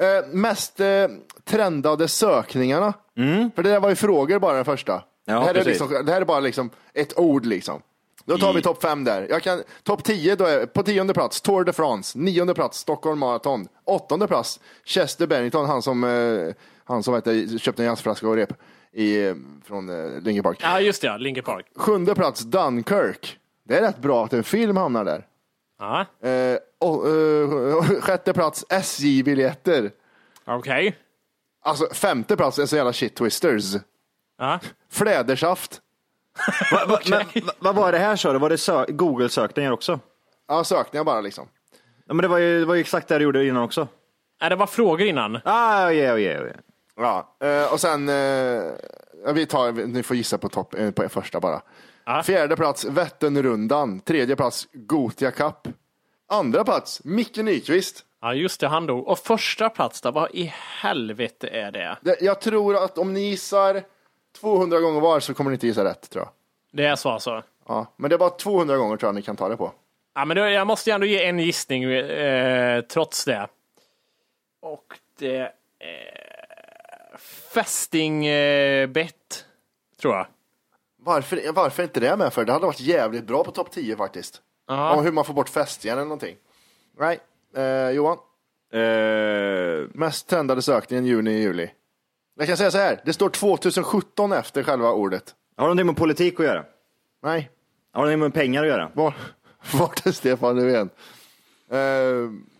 Eh, 0.00 0.26
mest 0.32 0.80
eh, 0.80 0.86
trendade 1.44 2.08
sökningarna. 2.08 2.92
För 3.54 3.62
det 3.62 3.70
där 3.70 3.80
var 3.80 3.88
ju 3.88 3.96
frågor 3.96 4.38
bara 4.38 4.56
den 4.56 4.64
första. 4.64 5.02
Ja, 5.24 5.34
det, 5.34 5.40
här 5.40 5.48
är 5.48 5.54
precis. 5.54 5.66
liksom, 5.66 6.06
det 6.06 6.12
här 6.12 6.20
är 6.20 6.24
bara 6.24 6.40
liksom 6.40 6.70
ett 6.94 7.18
ord 7.18 7.46
liksom. 7.46 7.82
Då 8.24 8.38
tar 8.38 8.52
vi 8.52 8.62
topp 8.62 8.82
fem 8.82 9.04
där. 9.04 9.26
Jag 9.30 9.42
kan, 9.42 9.62
topp 9.82 10.04
tio 10.04 10.36
då 10.36 10.44
är 10.44 10.66
på 10.66 10.82
tionde 10.82 11.14
plats 11.14 11.40
Tour 11.40 11.64
de 11.64 11.72
France, 11.72 12.18
nionde 12.18 12.54
plats 12.54 12.78
Stockholm 12.78 13.18
Marathon, 13.18 13.68
åttonde 13.84 14.26
plats 14.26 14.60
Chester 14.84 15.26
Bennington, 15.26 15.66
han 15.66 15.82
som, 15.82 16.04
eh, 16.04 16.54
han 16.84 17.02
som 17.02 17.14
heter, 17.14 17.58
köpte 17.58 17.82
en 17.82 17.86
jazzflaska 17.86 18.28
och 18.28 18.36
rep 18.36 18.52
i, 18.92 19.26
eh, 19.26 19.34
från 19.64 19.88
eh, 19.88 20.20
Linkin 20.20 20.42
Park. 20.42 20.58
Ja, 20.62 20.80
just 20.80 21.02
det, 21.02 21.06
ja. 21.08 21.16
Linkin 21.16 21.44
Park. 21.44 21.66
Sjunde 21.76 22.14
plats 22.14 22.40
Dunkirk. 22.40 23.38
Det 23.64 23.76
är 23.78 23.82
rätt 23.82 23.98
bra 23.98 24.24
att 24.24 24.32
en 24.32 24.44
film 24.44 24.76
hamnar 24.76 25.04
där. 25.04 25.26
Ja, 25.78 26.06
Eh, 26.28 26.56
och, 26.78 27.08
eh, 27.08 27.82
sjätte 28.00 28.32
plats 28.32 28.64
SJ-biljetter. 28.68 29.90
okej. 30.44 30.96
Alltså 31.62 31.94
femte 31.94 32.36
plats 32.36 32.58
är 32.58 32.66
så 32.66 32.76
jävla 32.76 32.92
shit 32.92 33.14
twisters. 33.14 33.74
Ja. 34.40 34.60
Flädersaft. 34.90 35.80
Va, 36.72 36.84
va, 36.88 36.98
men, 37.10 37.44
va, 37.44 37.52
vad 37.58 37.74
var 37.74 37.92
det 37.92 37.98
här 37.98 38.16
sa 38.16 38.32
du? 38.32 38.38
Var 38.38 38.48
det 38.50 38.56
sö- 38.56 38.90
Google-sökningar 38.92 39.70
också? 39.72 40.00
Ja, 40.48 40.64
sökningar 40.64 41.04
bara 41.04 41.20
liksom. 41.20 41.48
Ja, 42.06 42.14
men 42.14 42.22
det 42.22 42.28
var 42.28 42.38
ju, 42.38 42.60
det 42.60 42.66
var 42.66 42.74
ju 42.74 42.80
exakt 42.80 43.08
det 43.08 43.18
du 43.18 43.24
gjorde 43.24 43.46
innan 43.46 43.62
också. 43.62 43.88
Nej, 44.40 44.50
det 44.50 44.56
var 44.56 44.66
frågor 44.66 45.06
innan. 45.06 45.40
Ah, 45.44 45.90
yeah, 45.90 46.18
yeah, 46.20 46.42
yeah. 46.42 46.56
Ja, 46.96 47.36
eh, 47.46 47.72
och 47.72 47.80
sen, 47.80 48.08
eh, 48.08 48.14
ja, 49.24 49.32
vi 49.34 49.46
tar, 49.46 49.72
ni 49.72 50.02
får 50.02 50.16
gissa 50.16 50.38
på, 50.38 50.48
topp, 50.48 50.74
eh, 50.74 50.90
på 50.90 51.08
första 51.08 51.40
bara. 51.40 51.62
Ja. 52.04 52.22
Fjärde 52.22 52.56
plats 52.56 52.84
Vätternrundan. 52.84 54.00
Tredje 54.00 54.36
plats 54.36 54.68
Gotia 54.72 55.30
Cup. 55.30 55.68
Andra 56.28 56.64
plats 56.64 57.00
Micke 57.04 57.36
Nyqvist. 57.36 58.04
Ja, 58.20 58.34
just 58.34 58.60
det, 58.60 58.68
han 58.68 58.86
dog. 58.86 59.08
Och 59.08 59.18
första 59.18 59.68
plats 59.68 60.00
då, 60.00 60.10
vad 60.10 60.30
i 60.34 60.52
helvete 60.54 61.48
är 61.48 61.72
det? 61.72 61.96
Det- 62.00 62.20
Jag 62.20 62.40
tror 62.40 62.84
att 62.84 62.98
om 62.98 63.12
ni 63.14 63.20
gissar 63.20 63.82
200 64.40 64.80
gånger 64.80 65.00
var 65.00 65.20
så 65.20 65.34
kommer 65.34 65.50
ni 65.50 65.54
inte 65.54 65.66
gissa 65.66 65.84
rätt 65.84 66.10
tror 66.10 66.24
jag. 66.24 66.32
Det 66.72 66.86
är 66.86 66.96
så 66.96 67.08
alltså. 67.08 67.42
Ja, 67.68 67.86
men 67.96 68.10
det 68.10 68.16
är 68.16 68.18
bara 68.18 68.30
200 68.30 68.76
gånger 68.76 68.96
tror 68.96 69.08
jag 69.08 69.14
ni 69.14 69.22
kan 69.22 69.36
ta 69.36 69.48
det 69.48 69.56
på. 69.56 69.72
Ja, 70.14 70.24
men 70.24 70.36
då, 70.36 70.42
jag 70.42 70.66
måste 70.66 70.90
ju 70.90 70.94
ändå 70.94 71.06
ge 71.06 71.24
en 71.24 71.38
gissning 71.38 71.84
eh, 71.84 72.80
trots 72.82 73.24
det. 73.24 73.48
Och 74.62 74.84
det 75.18 75.36
är 75.36 75.52
fästingbett, 77.54 79.44
tror 80.00 80.14
jag. 80.14 80.26
Varför, 81.02 81.52
varför 81.52 81.82
inte 81.82 82.00
det 82.00 82.16
med 82.16 82.32
för? 82.32 82.44
Det 82.44 82.52
hade 82.52 82.66
varit 82.66 82.80
jävligt 82.80 83.24
bra 83.26 83.44
på 83.44 83.50
topp 83.50 83.70
10 83.70 83.96
faktiskt. 83.96 84.42
Ja. 84.68 84.94
Om 84.94 85.04
hur 85.04 85.12
man 85.12 85.24
får 85.24 85.34
bort 85.34 85.48
fästingen 85.48 85.98
eller 85.98 86.04
någonting. 86.04 86.36
Nej, 86.98 87.20
eh, 87.56 87.90
Johan. 87.90 88.18
Eh, 88.72 89.88
Mest 89.94 90.28
trendade 90.28 90.62
sökningen 90.62 91.06
juni, 91.06 91.30
juli. 91.30 91.70
Jag 92.40 92.46
kan 92.48 92.56
säga 92.56 92.70
så 92.70 92.78
här, 92.78 93.00
det 93.04 93.12
står 93.12 93.28
2017 93.28 94.32
efter 94.32 94.62
själva 94.62 94.92
ordet. 94.92 95.34
har 95.56 95.64
det 95.64 95.68
någonting 95.68 95.86
med 95.86 95.96
politik 95.96 96.40
att 96.40 96.46
göra? 96.46 96.64
Nej, 97.22 97.50
Har 97.92 98.02
det 98.06 98.10
någonting 98.10 98.18
med 98.20 98.34
pengar 98.34 98.62
att 98.62 98.68
göra? 98.68 98.90
var, 98.94 99.14
vart 99.74 100.06
är 100.06 100.12
Stefan 100.12 100.56
Löfven? 100.56 100.90
Eh, 101.72 101.78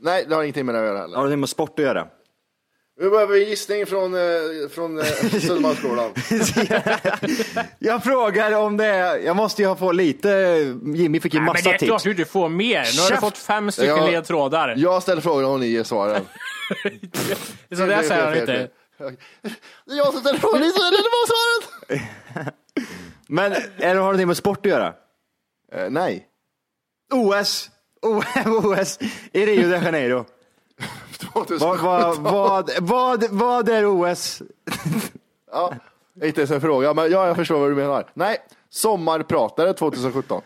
nej, 0.01 0.25
det 0.29 0.35
har 0.35 0.43
ingenting 0.43 0.66
med 0.66 0.75
det 0.75 0.79
att 0.81 0.85
göra 0.87 0.95
Har 0.99 1.01
heller. 1.03 1.12
det 1.14 1.16
någonting 1.16 1.40
med 1.40 1.49
sport 1.49 1.79
att 1.79 1.85
göra? 1.85 2.07
Vi 3.01 3.11
behöver 3.11 3.35
en 3.35 3.49
gissning 3.49 3.87
från, 3.87 4.14
eh, 4.14 4.21
från 4.71 4.99
eh, 4.99 5.05
Södermalmsskolan. 5.40 6.11
Jag 7.79 8.05
frågar 8.05 8.53
om 8.53 8.77
det 8.77 8.85
är, 8.87 9.19
jag 9.19 9.37
måste 9.37 9.62
ju 9.62 9.69
ha 9.69 9.77
få 9.77 9.93
lite, 9.93 10.29
Jimmy 10.95 11.21
fick 11.21 11.35
ju 11.35 11.40
Nej, 11.40 11.45
men 11.45 11.53
massa 11.53 11.69
det 11.71 11.75
är 11.75 11.79
klart 11.79 11.99
tips. 12.01 12.05
du 12.05 12.11
inte 12.11 12.25
får 12.25 12.49
mer. 12.49 12.85
Nu 12.97 13.03
har 13.03 13.11
du 13.11 13.16
fått 13.16 13.38
fem 13.38 13.73
stycken 13.73 13.97
Ja. 13.97 14.07
ledtrådar. 14.11 14.75
Jag 14.77 15.03
ställer 15.03 15.23
frågan 15.23 15.51
och 15.51 15.61
ni 15.61 15.66
ger 15.66 15.85
svaren. 15.85 16.23
Så 17.77 17.87
det 17.87 18.03
säger 18.03 18.25
han 18.25 18.38
inte. 18.38 18.69
Det 19.85 19.93
är 19.93 19.97
jag 19.97 20.13
som 20.13 20.21
ställer 20.21 20.39
frågan, 20.39 20.61
ni 20.61 20.71
ställer 20.71 20.91
det 20.91 21.11
var 21.11 21.27
svaret. 21.27 22.05
Men 23.29 23.53
är 23.53 23.59
det, 23.79 23.87
har 23.87 23.95
det 23.95 24.01
någonting 24.01 24.27
med 24.27 24.37
sport 24.37 24.59
att 24.59 24.71
göra? 24.71 24.95
Eh, 25.73 25.91
nej. 25.91 26.27
OS! 27.13 27.71
OS 28.47 28.99
i 29.33 29.47
Rio 29.47 29.71
de 29.71 29.85
Janeiro. 29.85 30.25
2017. 31.19 31.59
Vad, 31.69 31.79
vad, 31.79 32.19
vad, 32.19 32.71
vad, 32.81 33.25
vad 33.31 33.69
är 33.69 33.87
OS? 33.87 34.43
Ja, 35.53 35.75
inte 36.23 36.41
ens 36.41 36.51
en 36.51 36.61
fråga, 36.61 36.95
men 36.95 37.11
ja, 37.11 37.27
jag 37.27 37.37
förstår 37.37 37.61
vad 37.61 37.71
du 37.71 37.75
menar. 37.75 38.11
Nej, 38.15 38.39
sommarpratare 38.71 39.73
2017. 39.73 40.43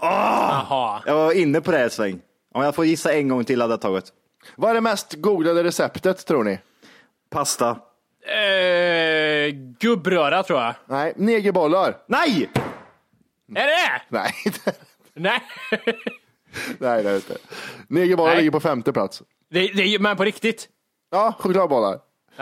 Jaha. 0.00 1.02
Jag 1.06 1.14
var 1.14 1.32
inne 1.32 1.60
på 1.60 1.70
det 1.70 1.80
ett 1.80 1.92
sväng. 1.92 2.20
Om 2.54 2.62
jag 2.62 2.74
får 2.74 2.84
gissa 2.84 3.12
en 3.12 3.28
gång 3.28 3.44
till 3.44 3.60
hade 3.60 3.72
jag 3.72 3.80
tagit. 3.80 4.12
Vad 4.56 4.70
är 4.70 4.74
det 4.74 4.80
mest 4.80 5.14
googlade 5.14 5.64
receptet 5.64 6.26
tror 6.26 6.44
ni? 6.44 6.58
Pasta. 7.30 7.76
Eh, 8.26 9.50
gubbröra 9.80 10.42
tror 10.42 10.60
jag. 10.60 10.74
Nej, 10.86 11.12
negerbollar. 11.16 11.96
Nej! 12.06 12.50
Är 13.54 13.66
det? 13.66 14.02
Nej, 14.08 14.32
Nej. 15.14 15.40
nej 16.78 17.02
det 17.02 17.08
är 17.08 17.12
det 17.12 17.14
inte. 17.16 17.36
Negerbollar 17.88 18.28
Nej. 18.30 18.36
ligger 18.38 18.50
på 18.50 18.60
femte 18.60 18.92
plats. 18.92 19.22
Det, 19.50 19.60
det 19.66 19.82
är 19.82 19.98
men 19.98 20.16
på 20.16 20.24
riktigt? 20.24 20.68
Ja, 21.10 21.34
chokladbollar. 21.38 21.98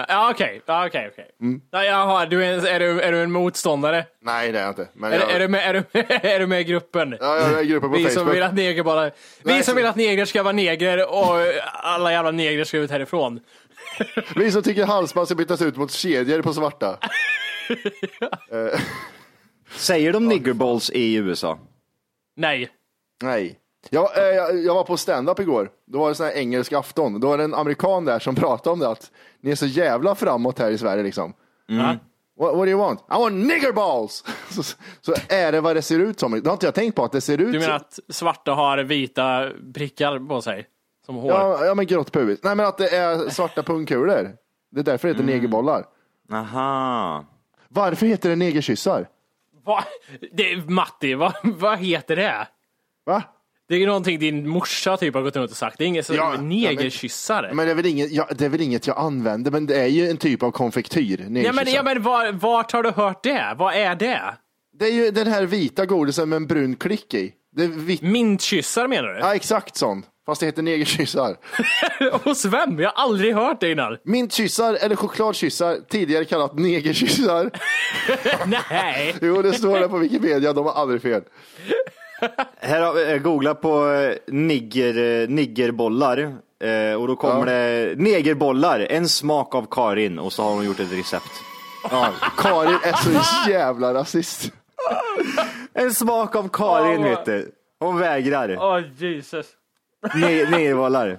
Ja, 0.08 0.30
okej. 0.30 0.62
Ja, 0.66 0.86
okej, 0.86 1.08
okej. 1.12 1.30
Mm. 1.40 1.60
Ja, 1.70 1.84
Jaha, 1.84 2.26
du 2.26 2.44
är, 2.44 2.66
är, 2.66 2.80
du, 2.80 3.00
är 3.00 3.12
du 3.12 3.22
en 3.22 3.32
motståndare? 3.32 4.04
Nej, 4.22 4.52
det 4.52 4.58
är 4.58 4.62
jag 4.62 4.70
inte. 4.70 4.88
Men 4.92 5.12
Är, 5.12 5.18
jag, 5.18 5.30
är, 5.30 5.38
du 5.40 5.48
med, 5.48 5.68
är, 5.68 5.74
du, 5.74 5.84
är 6.28 6.38
du 6.40 6.46
med 6.46 6.60
i 6.60 6.64
gruppen? 6.64 7.16
Ja, 7.20 7.36
jag 7.36 7.52
är 7.52 7.62
i 7.62 7.66
gruppen 7.66 7.90
på 7.90 7.96
vi 7.96 8.04
som 8.04 8.12
Facebook. 8.14 8.34
vill 8.36 8.42
att 8.42 8.54
neger 8.54 8.82
bara... 8.82 9.04
Vi 9.04 9.10
Nej, 9.42 9.62
som 9.62 9.72
så- 9.72 9.76
vill 9.76 9.86
att 9.86 9.96
negrer 9.96 10.24
ska 10.24 10.42
vara 10.42 10.52
negrer 10.52 11.10
och 11.12 11.36
alla 11.82 12.12
jävla 12.12 12.30
negrer 12.30 12.64
ska 12.64 12.76
ut 12.78 12.90
härifrån. 12.90 13.40
Vi 14.36 14.52
som 14.52 14.62
tycker 14.62 14.86
halsband 14.86 15.26
ska 15.28 15.34
bytas 15.34 15.62
ut 15.62 15.76
mot 15.76 15.90
kedjor 15.90 16.42
på 16.42 16.52
svarta. 16.52 16.98
Säger 19.70 20.12
de 20.12 20.28
niggerballs 20.28 20.90
i 20.90 21.14
USA? 21.14 21.58
Nej. 22.36 22.68
Nej. 23.22 23.58
Jag, 23.90 24.18
eh, 24.18 24.24
jag, 24.24 24.64
jag 24.64 24.74
var 24.74 24.84
på 24.84 24.96
stand-up 24.96 25.40
igår. 25.40 25.70
Då 25.86 25.98
var 25.98 26.08
det 26.08 26.14
sån 26.14 26.26
här 26.26 26.32
engelsk 26.32 26.72
afton. 26.72 27.20
Då 27.20 27.28
var 27.28 27.38
det 27.38 27.44
en 27.44 27.54
amerikan 27.54 28.04
där 28.04 28.18
som 28.18 28.34
pratade 28.34 28.72
om 28.72 28.78
det 28.78 28.88
att 28.88 29.10
ni 29.40 29.50
är 29.50 29.54
så 29.54 29.66
jävla 29.66 30.14
framåt 30.14 30.58
här 30.58 30.70
i 30.70 30.78
Sverige 30.78 31.02
liksom. 31.02 31.32
Ja. 31.66 31.96
What, 32.38 32.56
what 32.56 32.66
do 32.66 32.70
you 32.70 32.78
want? 32.78 33.00
I 33.00 33.14
want 33.14 33.34
nigger 33.34 33.72
balls! 33.72 34.24
Så, 34.50 34.62
så 35.00 35.14
är 35.28 35.52
det 35.52 35.60
vad 35.60 35.76
det 35.76 35.82
ser 35.82 35.98
ut 35.98 36.20
som. 36.20 36.32
Det 36.32 36.46
har 36.46 36.52
inte 36.52 36.66
jag 36.66 36.74
tänkt 36.74 36.94
på 36.94 37.04
att 37.04 37.12
det 37.12 37.20
ser 37.20 37.38
ut 37.38 37.52
Du 37.52 37.58
menar 37.58 37.78
så. 37.78 37.84
att 37.84 37.98
svarta 38.08 38.52
har 38.52 38.78
vita 38.78 39.50
prickar 39.74 40.28
på 40.28 40.42
sig? 40.42 40.66
Som 41.08 41.16
hår? 41.16 41.30
Ja, 41.30 41.64
ja 41.66 41.74
men 41.74 41.86
grått 41.86 42.12
pubis. 42.12 42.38
Nej 42.42 42.54
men 42.54 42.66
att 42.66 42.78
det 42.78 42.88
är 42.96 43.28
svarta 43.30 43.62
pungkulor. 43.62 44.30
Det 44.70 44.80
är 44.80 44.84
därför 44.84 45.08
det 45.08 45.14
heter 45.14 45.24
negerbollar. 45.26 45.84
Aha. 46.32 47.24
Varför 47.68 48.06
heter 48.06 48.28
det 48.28 48.36
negerkyssar? 48.36 49.08
Va? 49.64 49.84
Det, 50.32 50.70
Matti, 50.70 51.14
vad 51.14 51.32
vad 51.42 51.78
heter 51.78 52.16
det? 52.16 52.48
Va? 53.06 53.22
Det 53.68 53.74
är 53.74 53.86
någonting 53.86 54.18
din 54.18 54.48
morsa 54.48 54.96
typ 54.96 55.14
har 55.14 55.22
gått 55.22 55.36
runt 55.36 55.50
och 55.50 55.56
sagt. 55.56 55.78
Det 55.78 55.84
är 55.84 55.88
inget 55.88 56.06
så 56.06 56.14
Ja, 56.14 56.36
negerkyssar. 56.40 57.50
Men 57.54 57.66
det 57.66 57.72
är, 57.72 57.74
väl 57.74 57.86
inget, 57.86 58.10
ja, 58.12 58.28
det 58.38 58.44
är 58.44 58.48
väl 58.48 58.60
inget 58.60 58.86
jag 58.86 58.98
använder, 58.98 59.50
men 59.50 59.66
det 59.66 59.80
är 59.80 59.86
ju 59.86 60.10
en 60.10 60.16
typ 60.16 60.42
av 60.42 60.50
konfektyr. 60.50 61.20
ja, 61.20 61.28
negerkyssar. 61.28 61.64
men, 61.64 61.74
ja, 61.74 61.82
men 61.82 62.02
var, 62.02 62.32
vart 62.32 62.72
har 62.72 62.82
du 62.82 62.90
hört 62.90 63.22
det? 63.22 63.54
Vad 63.58 63.74
är 63.74 63.94
det? 63.94 64.22
Det 64.78 64.84
är 64.84 64.92
ju 64.92 65.10
den 65.10 65.26
här 65.26 65.42
vita 65.44 65.86
godisen 65.86 66.28
med 66.28 66.36
en 66.36 66.46
brun 66.46 66.76
klick 66.76 67.14
i. 67.14 67.32
Det 67.56 67.64
är 67.64 67.68
vitt. 67.68 68.02
Mintkyssar 68.02 68.88
menar 68.88 69.08
du? 69.08 69.18
Ja, 69.18 69.34
exakt 69.34 69.76
sån. 69.76 70.02
Fast 70.28 70.40
det 70.40 70.46
heter 70.46 70.62
negerkyssar. 70.62 71.36
Hos 72.24 72.44
vem? 72.44 72.78
Jag 72.78 72.90
har 72.90 73.02
aldrig 73.02 73.34
hört 73.34 73.60
det 73.60 73.70
innan. 73.70 73.96
Mintkyssar 74.02 74.74
eller 74.74 74.96
chokladkyssar, 74.96 75.76
tidigare 75.88 76.24
kallat 76.24 76.58
negerkyssar. 76.58 77.50
Nej. 78.70 79.14
Jo, 79.22 79.42
det 79.42 79.52
står 79.52 79.78
där 79.78 79.88
på 79.88 79.98
Wikipedia, 79.98 80.52
de 80.52 80.66
har 80.66 80.72
aldrig 80.72 81.02
fel. 81.02 81.22
Här 82.60 82.80
har 82.80 82.92
vi 82.94 83.12
eh, 83.12 83.18
googlat 83.18 83.60
på 83.60 83.90
eh, 83.90 84.14
nigger, 84.26 85.22
eh, 85.22 85.28
niggerbollar 85.28 86.18
eh, 86.64 87.00
och 87.00 87.08
då 87.08 87.16
kommer 87.16 87.46
det 87.46 87.94
negerbollar, 87.98 88.80
en 88.80 89.08
smak 89.08 89.54
av 89.54 89.66
Karin 89.70 90.18
och 90.18 90.32
så 90.32 90.42
har 90.42 90.54
hon 90.54 90.64
gjort 90.64 90.80
ett 90.80 90.92
recept. 90.92 91.32
Ja, 91.90 92.12
Karin 92.36 92.78
är 92.82 92.92
så 92.92 93.50
jävla 93.50 93.94
rasist. 93.94 94.52
En 95.74 95.94
smak 95.94 96.36
av 96.36 96.48
Karin 96.48 96.98
Åh, 97.00 97.04
vet 97.04 97.24
du. 97.24 97.52
Hon 97.80 97.98
vägrar. 97.98 98.56
Åh 98.60 98.80
Jesus. 98.96 99.46
Ne- 100.14 100.50
Negerbollar. 100.50 101.18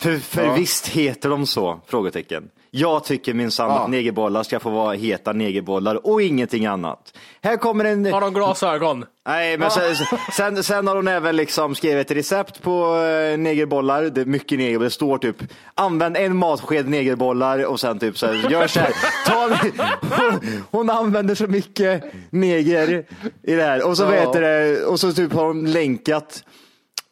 För, 0.00 0.18
för 0.18 0.54
visst 0.56 0.88
heter 0.88 1.28
de 1.28 1.46
så? 1.46 1.80
Frågetecken. 1.86 2.48
Jag 2.70 3.04
tycker 3.04 3.34
minsann 3.34 3.70
Ja. 3.70 3.78
att 3.84 3.90
negerbollar 3.90 4.42
ska 4.42 4.60
få 4.60 4.70
vara 4.70 4.94
heta 4.94 5.32
negerbollar 5.32 6.06
och 6.06 6.22
ingenting 6.22 6.66
annat. 6.66 7.16
Här 7.42 7.56
kommer 7.56 7.84
en... 7.84 8.12
Har 8.12 8.20
de 8.20 8.34
glasögon? 8.34 9.04
Nej, 9.26 9.58
men 9.58 9.70
sen, 9.70 9.94
sen, 10.32 10.62
sen 10.64 10.86
har 10.86 10.96
hon 10.96 11.08
även 11.08 11.36
liksom 11.36 11.74
skrivit 11.74 12.10
ett 12.10 12.16
recept 12.16 12.62
på 12.62 12.96
eh, 12.96 13.38
negerbollar. 13.38 14.02
Det 14.02 14.20
är 14.20 14.24
mycket 14.24 14.58
negerbollar. 14.58 14.84
Det 14.84 14.90
står 14.90 15.18
typ 15.18 15.36
använd 15.74 16.16
en 16.16 16.36
matsked 16.36 16.88
negerbollar 16.88 17.64
och 17.64 17.80
sen 17.80 17.98
typ 17.98 18.18
så 18.18 18.26
här, 18.26 18.50
gör 18.50 18.66
så 18.66 18.80
här. 18.80 18.92
Ta, 19.26 19.58
hon, 20.16 20.40
hon 20.70 20.90
använder 20.90 21.34
så 21.34 21.46
mycket 21.46 22.04
neger 22.30 23.04
i 23.42 23.54
det 23.54 23.62
här. 23.62 23.86
Och 23.88 23.96
så, 23.96 24.02
Ja. 24.02 24.08
vet 24.10 24.32
det, 24.32 24.84
och 24.84 25.00
så 25.00 25.12
typ 25.12 25.32
har 25.32 25.46
hon 25.46 25.72
länkat 25.72 26.44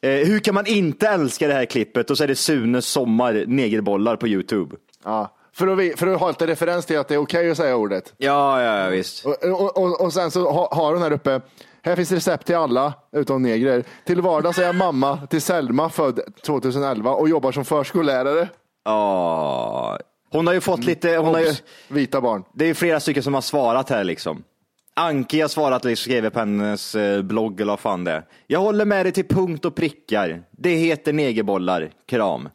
hur 0.08 0.38
kan 0.38 0.54
man 0.54 0.66
inte 0.66 1.08
älska 1.08 1.48
det 1.48 1.54
här 1.54 1.64
klippet? 1.64 2.10
Och 2.10 2.18
så 2.18 2.24
är 2.24 2.28
det 2.28 2.36
Sunes 2.36 2.86
sommar 2.86 3.44
negerbollar 3.46 4.16
på 4.16 4.28
Youtube. 4.28 4.76
Ja. 5.04 5.36
För, 5.54 5.66
att, 5.68 5.78
vi- 5.78 5.94
för 5.96 6.06
att 6.06 6.20
ha 6.20 6.28
lite 6.28 6.46
referens 6.46 6.86
till 6.86 6.98
att 6.98 7.08
det 7.08 7.14
är 7.14 7.18
okej 7.18 7.50
att 7.50 7.56
säga 7.56 7.76
ordet. 7.76 8.14
Ja, 8.16 8.62
ja, 8.62 8.84
ja 8.84 8.90
visst. 8.90 9.24
Och, 9.26 9.44
och, 9.44 9.76
och, 9.78 10.00
och 10.00 10.12
sen 10.12 10.30
så 10.30 10.50
ha- 10.50 10.68
har 10.74 10.92
hon 10.92 11.02
här 11.02 11.12
uppe, 11.12 11.40
här 11.82 11.96
finns 11.96 12.12
recept 12.12 12.46
till 12.46 12.56
alla 12.56 12.92
utom 13.12 13.42
negrer. 13.42 13.84
Till 14.04 14.20
vardags 14.20 14.58
är 14.58 14.62
jag 14.62 14.74
mamma 14.74 15.26
till 15.30 15.42
Selma 15.42 15.90
född 15.90 16.20
2011 16.46 17.10
och 17.10 17.28
jobbar 17.28 17.52
som 17.52 17.64
förskollärare. 17.64 18.48
Ja. 18.84 19.98
Hon 20.30 20.46
har 20.46 20.54
ju 20.54 20.60
fått 20.60 20.84
lite, 20.84 21.16
hon 21.16 21.34
har 21.34 21.40
ju, 21.40 21.52
Vita 21.88 22.20
barn. 22.20 22.44
det 22.54 22.64
är 22.70 22.74
flera 22.74 23.00
stycken 23.00 23.22
som 23.22 23.34
har 23.34 23.40
svarat 23.40 23.90
här 23.90 24.04
liksom. 24.04 24.42
Anki 24.94 25.40
har 25.40 25.48
svarat 25.48 25.85
och 25.85 25.98
skrivit 25.98 26.33
på 26.33 26.38
hennes 26.38 26.94
eh, 26.94 27.22
blogg 27.22 27.61
eller 27.61 27.72
vad 27.72 27.81
fan 27.81 28.05
det 28.05 28.11
är. 28.12 28.24
Jag 28.46 28.61
håller 28.61 28.85
med 28.85 29.07
dig 29.07 29.12
till 29.12 29.28
punkt 29.28 29.64
och 29.64 29.74
prickar. 29.74 30.42
Det 30.50 30.70
heter 30.74 31.12
negerbollar. 31.12 31.90
Kram. 32.07 32.48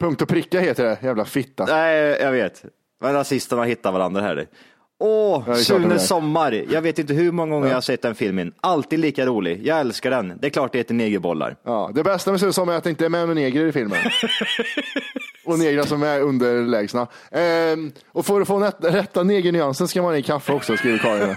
Punkt 0.00 0.22
och 0.22 0.28
pricka 0.28 0.60
heter 0.60 0.84
det, 0.84 0.98
jävla 1.02 1.24
fitta. 1.24 1.64
Nej, 1.64 1.96
jag 2.20 2.32
vet. 2.32 2.64
Men 3.00 3.12
rasisterna 3.12 3.64
hittar 3.64 3.92
varandra 3.92 4.20
här. 4.22 4.46
Åh, 5.00 5.44
Ja. 5.46 5.54
Sunes 5.54 6.08
sommar. 6.08 6.64
Jag 6.70 6.82
vet 6.82 6.98
inte 6.98 7.14
hur 7.14 7.32
många 7.32 7.54
gånger 7.54 7.68
jag 7.68 7.74
har 7.76 7.80
sett 7.80 8.02
den 8.02 8.14
filmen. 8.14 8.52
Alltid 8.60 8.98
lika 8.98 9.26
rolig. 9.26 9.66
Jag 9.66 9.80
älskar 9.80 10.10
den. 10.10 10.38
Det 10.40 10.46
är 10.46 10.50
klart 10.50 10.72
det 10.72 10.78
heter 10.78 10.94
negerbollar. 10.94 11.56
Ja, 11.64 11.90
det 11.94 12.02
bästa 12.04 12.30
med 12.30 12.40
Susan 12.40 12.68
är 12.68 12.72
att 12.72 12.84
det 12.84 12.90
inte 12.90 13.04
är 13.04 13.08
med 13.08 13.20
några 13.20 13.34
negrer 13.34 13.66
i 13.66 13.72
filmen. 13.72 13.98
och 15.46 15.58
negrer 15.58 15.82
som 15.82 16.02
är 16.02 16.20
underlägsna. 16.20 17.06
Ehm, 17.30 17.92
och 18.12 18.26
för 18.26 18.40
att 18.40 18.48
få 18.48 18.70
rätta 18.80 19.22
negernyansen 19.22 19.88
ska 19.88 20.02
man 20.02 20.10
ha 20.10 20.18
i 20.18 20.22
kaffe 20.22 20.52
också, 20.52 20.76
skriver 20.76 20.98
Karin. 20.98 21.36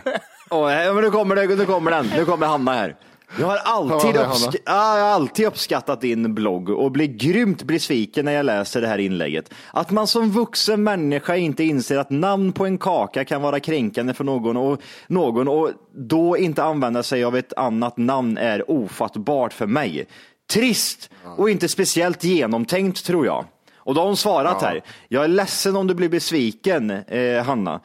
Åh, 0.51 0.73
ja, 0.73 0.93
men 0.93 1.03
nu 1.03 1.11
kommer, 1.11 1.35
det, 1.35 1.55
nu 1.55 1.65
kommer 1.65 1.91
den. 1.91 2.09
Nu 2.15 2.25
kommer 2.25 2.47
Hanna 2.47 2.73
här. 2.73 2.95
Jag 3.39 3.47
har, 3.47 3.57
alltid 3.57 4.13
det, 4.13 4.19
uppsk- 4.19 4.45
Hanna? 4.45 4.57
ja, 4.65 4.97
jag 4.97 5.05
har 5.05 5.11
alltid 5.11 5.45
uppskattat 5.47 6.01
din 6.01 6.33
blogg 6.35 6.69
och 6.69 6.91
blir 6.91 7.07
grymt 7.07 7.63
besviken 7.63 8.25
när 8.25 8.31
jag 8.31 8.45
läser 8.45 8.81
det 8.81 8.87
här 8.87 8.97
inlägget. 8.97 9.53
Att 9.73 9.91
man 9.91 10.07
som 10.07 10.31
vuxen 10.31 10.83
människa 10.83 11.35
inte 11.35 11.63
inser 11.63 11.97
att 11.97 12.09
namn 12.09 12.51
på 12.53 12.65
en 12.65 12.77
kaka 12.77 13.25
kan 13.25 13.41
vara 13.41 13.59
kränkande 13.59 14.13
för 14.13 14.23
någon 14.23 14.57
och, 14.57 14.81
någon 15.07 15.47
och 15.47 15.69
då 15.95 16.37
inte 16.37 16.63
använda 16.63 17.03
sig 17.03 17.23
av 17.23 17.37
ett 17.37 17.53
annat 17.53 17.97
namn 17.97 18.37
är 18.37 18.71
ofattbart 18.71 19.53
för 19.53 19.67
mig. 19.67 20.05
Trist 20.53 21.09
och 21.37 21.49
inte 21.49 21.67
speciellt 21.67 22.23
genomtänkt 22.23 23.05
tror 23.05 23.25
jag. 23.25 23.45
Och 23.77 23.93
då 23.95 24.01
har 24.01 24.07
hon 24.07 24.17
svarat 24.17 24.61
här. 24.61 24.81
Jag 25.07 25.23
är 25.23 25.27
ledsen 25.27 25.75
om 25.75 25.87
du 25.87 25.93
blir 25.93 26.09
besviken, 26.09 26.89
eh, 26.89 27.43
Hanna. 27.43 27.79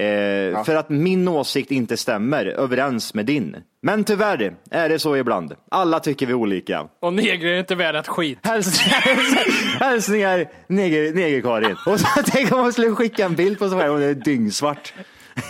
Eh, 0.00 0.64
För 0.64 0.74
att 0.76 0.88
min 0.90 1.28
åsikt 1.28 1.70
inte 1.70 1.96
stämmer 1.96 2.46
överens 2.46 3.14
med 3.14 3.26
din. 3.26 3.56
Men 3.82 4.04
tyvärr 4.04 4.54
är 4.70 4.88
det 4.88 4.98
så 4.98 5.16
ibland. 5.16 5.54
Alla 5.70 6.00
tycker 6.00 6.26
vi 6.26 6.34
olika. 6.34 6.88
Och 7.00 7.12
negrer 7.12 7.52
är 7.54 7.58
inte 7.58 7.74
värda 7.74 7.98
ett 7.98 8.08
skit. 8.08 8.38
Häls 8.42 8.78
hälsningar 9.80 10.46
neger, 10.66 11.12
neger-Karin. 11.14 11.76
Och 11.86 12.00
så 12.00 12.06
tänk 12.26 12.52
om 12.52 12.60
man 12.60 12.72
skulle 12.72 12.90
skicka 12.90 13.24
en 13.24 13.34
bild 13.34 13.58
på 13.58 13.68
sig 13.68 13.78
själv 13.78 13.92
och 13.92 13.98
det 14.00 14.06
är 14.06 14.14
dyngsvart. 14.14 14.92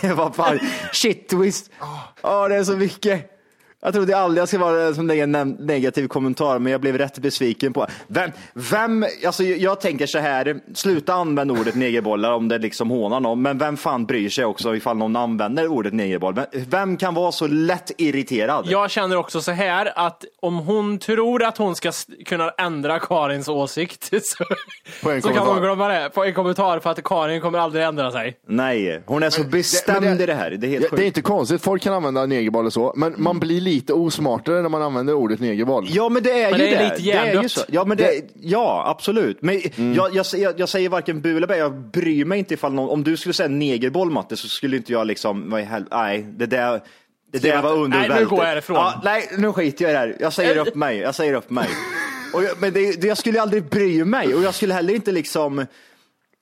Vad 0.15 0.35
fan, 0.35 0.59
shit 0.93 1.29
twist. 1.29 1.71
Ja, 2.21 2.47
det 2.47 2.55
är 2.55 2.63
så 2.63 2.77
mycket. 2.77 3.31
Jag 3.81 3.93
trodde 3.93 4.17
aldrig 4.17 4.41
jag 4.41 4.47
skulle 4.47 4.63
vara 4.63 4.83
en 4.83 4.95
sån 4.95 5.07
där 5.07 5.15
ne- 5.15 5.55
negativ 5.65 6.07
kommentar, 6.07 6.59
men 6.59 6.71
jag 6.71 6.81
blev 6.81 6.97
rätt 6.97 7.17
besviken 7.19 7.73
på 7.73 7.87
vem, 8.07 8.31
vem, 8.53 9.05
alltså 9.25 9.43
jag 9.43 9.81
tänker 9.81 10.05
så 10.07 10.17
här, 10.19 10.59
sluta 10.73 11.13
använda 11.13 11.53
ordet 11.53 11.75
negerbollar 11.75 12.31
om 12.31 12.47
det 12.47 12.57
liksom 12.57 12.89
hånar 12.89 13.19
någon, 13.19 13.41
men 13.41 13.57
vem 13.57 13.77
fan 13.77 14.05
bryr 14.05 14.29
sig 14.29 14.45
också 14.45 14.75
ifall 14.75 14.97
någon 14.97 15.15
använder 15.15 15.67
ordet 15.67 15.93
negerboll? 15.93 16.33
Vem, 16.33 16.45
vem 16.69 16.97
kan 16.97 17.13
vara 17.13 17.31
så 17.31 17.47
lätt 17.47 17.91
irriterad? 17.97 18.65
Jag 18.69 18.91
känner 18.91 19.15
också 19.17 19.41
så 19.41 19.51
här 19.51 19.93
att 19.95 20.23
om 20.39 20.55
hon 20.59 20.97
tror 20.99 21.43
att 21.43 21.57
hon 21.57 21.75
ska 21.75 21.91
kunna 22.25 22.49
ändra 22.49 22.99
Karins 22.99 23.47
åsikt 23.47 24.03
så, 24.23 24.43
På 25.03 25.11
en 25.11 25.21
så 25.21 25.29
kan 25.29 25.47
hon 25.47 25.61
glömma 25.61 25.87
det 25.87 26.09
på 26.13 26.23
en 26.23 26.33
kommentar 26.33 26.79
för 26.79 26.89
att 26.89 27.03
Karin 27.03 27.41
kommer 27.41 27.59
aldrig 27.59 27.83
ändra 27.83 28.11
sig. 28.11 28.37
Nej, 28.47 29.03
hon 29.05 29.23
är 29.23 29.29
så 29.29 29.43
bestämd 29.43 30.01
men 30.05 30.17
det- 30.17 30.23
i 30.23 30.27
det 30.27 30.33
här. 30.33 30.51
Det 30.51 30.67
är 30.67 30.71
helt 30.71 30.83
sjukt. 30.83 30.95
det 30.95 31.03
är 31.03 31.07
inte 31.07 31.21
konstigt, 31.21 31.61
folk 31.61 31.81
kan 31.83 31.93
använda 31.93 32.25
negerboll 32.25 32.65
och 32.65 32.73
så, 32.73 32.93
men 32.95 33.13
man 33.17 33.39
blir 33.39 33.61
lite 33.65 33.93
osmartare 33.93 34.61
när 34.61 34.69
man 34.69 34.81
använder 34.81 35.13
ordet 35.13 35.39
negerboll. 35.39 35.85
Ja, 35.89 36.09
men 36.09 36.23
det 36.23 36.41
är 36.41 36.51
Men 36.51 36.59
ju 36.59 36.65
det 36.65 36.75
är 36.75 36.77
det. 36.77 36.97
lite 36.97 37.11
det 37.11 37.17
är 37.17 37.41
ju 37.43 37.49
så. 37.49 37.61
Ja, 37.67 37.85
men 37.85 37.97
det, 37.97 38.21
ja, 38.41 38.83
absolut. 38.87 39.41
Men 39.41 39.61
jag, 39.95 40.15
jag, 40.15 40.25
jag, 40.33 40.59
jag 40.59 40.69
säger 40.69 40.89
varken 40.89 41.21
bu 41.21 41.37
eller 41.37 41.47
bä. 41.47 41.57
Jag 41.57 41.73
bryr 41.91 42.25
mig 42.25 42.39
inte 42.39 42.53
ifall 42.53 42.73
någon, 42.73 42.89
om 42.89 43.03
du 43.03 43.17
skulle 43.17 43.33
säga 43.33 43.49
negerboll 43.49 44.11
Matte 44.11 44.37
så 44.37 44.47
skulle 44.47 44.77
inte 44.77 44.91
jag 44.91 45.07
liksom, 45.07 45.49
vad 45.49 45.61
i 45.61 45.63
hel, 45.63 45.85
nej, 45.91 46.25
det 46.37 46.45
där, 46.45 46.81
det 47.31 47.39
där 47.39 47.61
var 47.61 47.73
under 47.73 47.97
Nej, 48.09 48.19
nu 48.19 48.25
går 48.25 48.39
jag 48.39 48.45
härifrån. 48.45 48.75
Ja, 48.75 49.01
nej, 49.03 49.29
nu 49.37 49.53
skiter 49.53 49.85
jag 49.85 49.91
i 49.91 49.93
det 49.93 49.99
här. 49.99 50.17
Jag 50.19 50.33
säger 50.33 50.57
upp 50.67 50.75
mig. 50.75 50.97
Jag 50.97 51.15
säger 51.15 51.33
upp 51.33 51.49
mig. 51.49 51.67
Och 52.33 52.43
jag, 52.43 52.51
men 52.61 52.73
det, 52.73 53.01
det, 53.01 53.07
jag 53.07 53.17
skulle 53.17 53.41
aldrig 53.41 53.69
bry 53.69 54.05
mig 54.05 54.35
och 54.35 54.43
jag 54.43 54.53
skulle 54.55 54.73
heller 54.73 54.93
inte 54.95 55.11
liksom 55.11 55.65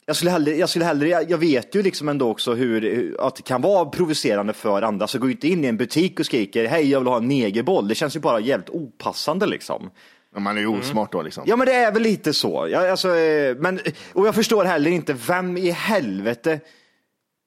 jag 0.06 0.16
skulle 0.16 0.32
hellre, 0.32 0.56
jag, 0.56 0.70
skulle 0.70 0.86
hellre, 0.86 1.08
jag 1.08 1.38
vet 1.38 1.76
ju 1.76 1.84
liksom 1.84 2.10
ändå 2.10 2.30
också 2.30 2.54
hur, 2.54 2.82
hur, 2.82 3.28
att 3.28 3.36
det 3.36 3.42
kan 3.42 3.62
vara 3.62 3.86
provocerande 3.86 4.54
för 4.54 4.82
andra. 4.82 5.08
Så 5.08 5.20
gå 5.20 5.30
inte 5.30 5.48
in 5.48 5.66
i 5.66 5.68
en 5.68 5.78
butik 5.78 6.20
och 6.20 6.26
skriker 6.26 6.66
hej 6.66 6.90
jag 6.90 7.00
vill 7.00 7.08
ha 7.08 7.18
en 7.18 7.28
negerboll. 7.28 7.88
Det 7.88 7.96
känns 7.96 8.16
ju 8.16 8.20
bara 8.20 8.40
jävligt 8.40 8.70
opassande 8.70 9.46
liksom. 9.46 9.90
Ja, 10.34 10.40
Man 10.40 10.58
är 10.58 10.62
ju 10.62 10.68
osmart 10.68 11.12
då 11.12 11.22
liksom. 11.22 11.44
Ja 11.48 11.56
men 11.56 11.68
det 11.68 11.74
är 11.74 11.92
väl 11.92 12.02
lite 12.02 12.34
så. 12.34 12.68
Jag, 12.72 12.90
alltså, 12.90 13.16
eh, 13.16 13.56
men, 13.56 13.80
och 14.14 14.28
jag 14.28 14.36
förstår 14.36 14.66
heller 14.66 14.92
inte 14.92 15.14
vem 15.14 15.58
i 15.58 15.72
helvete 15.72 16.60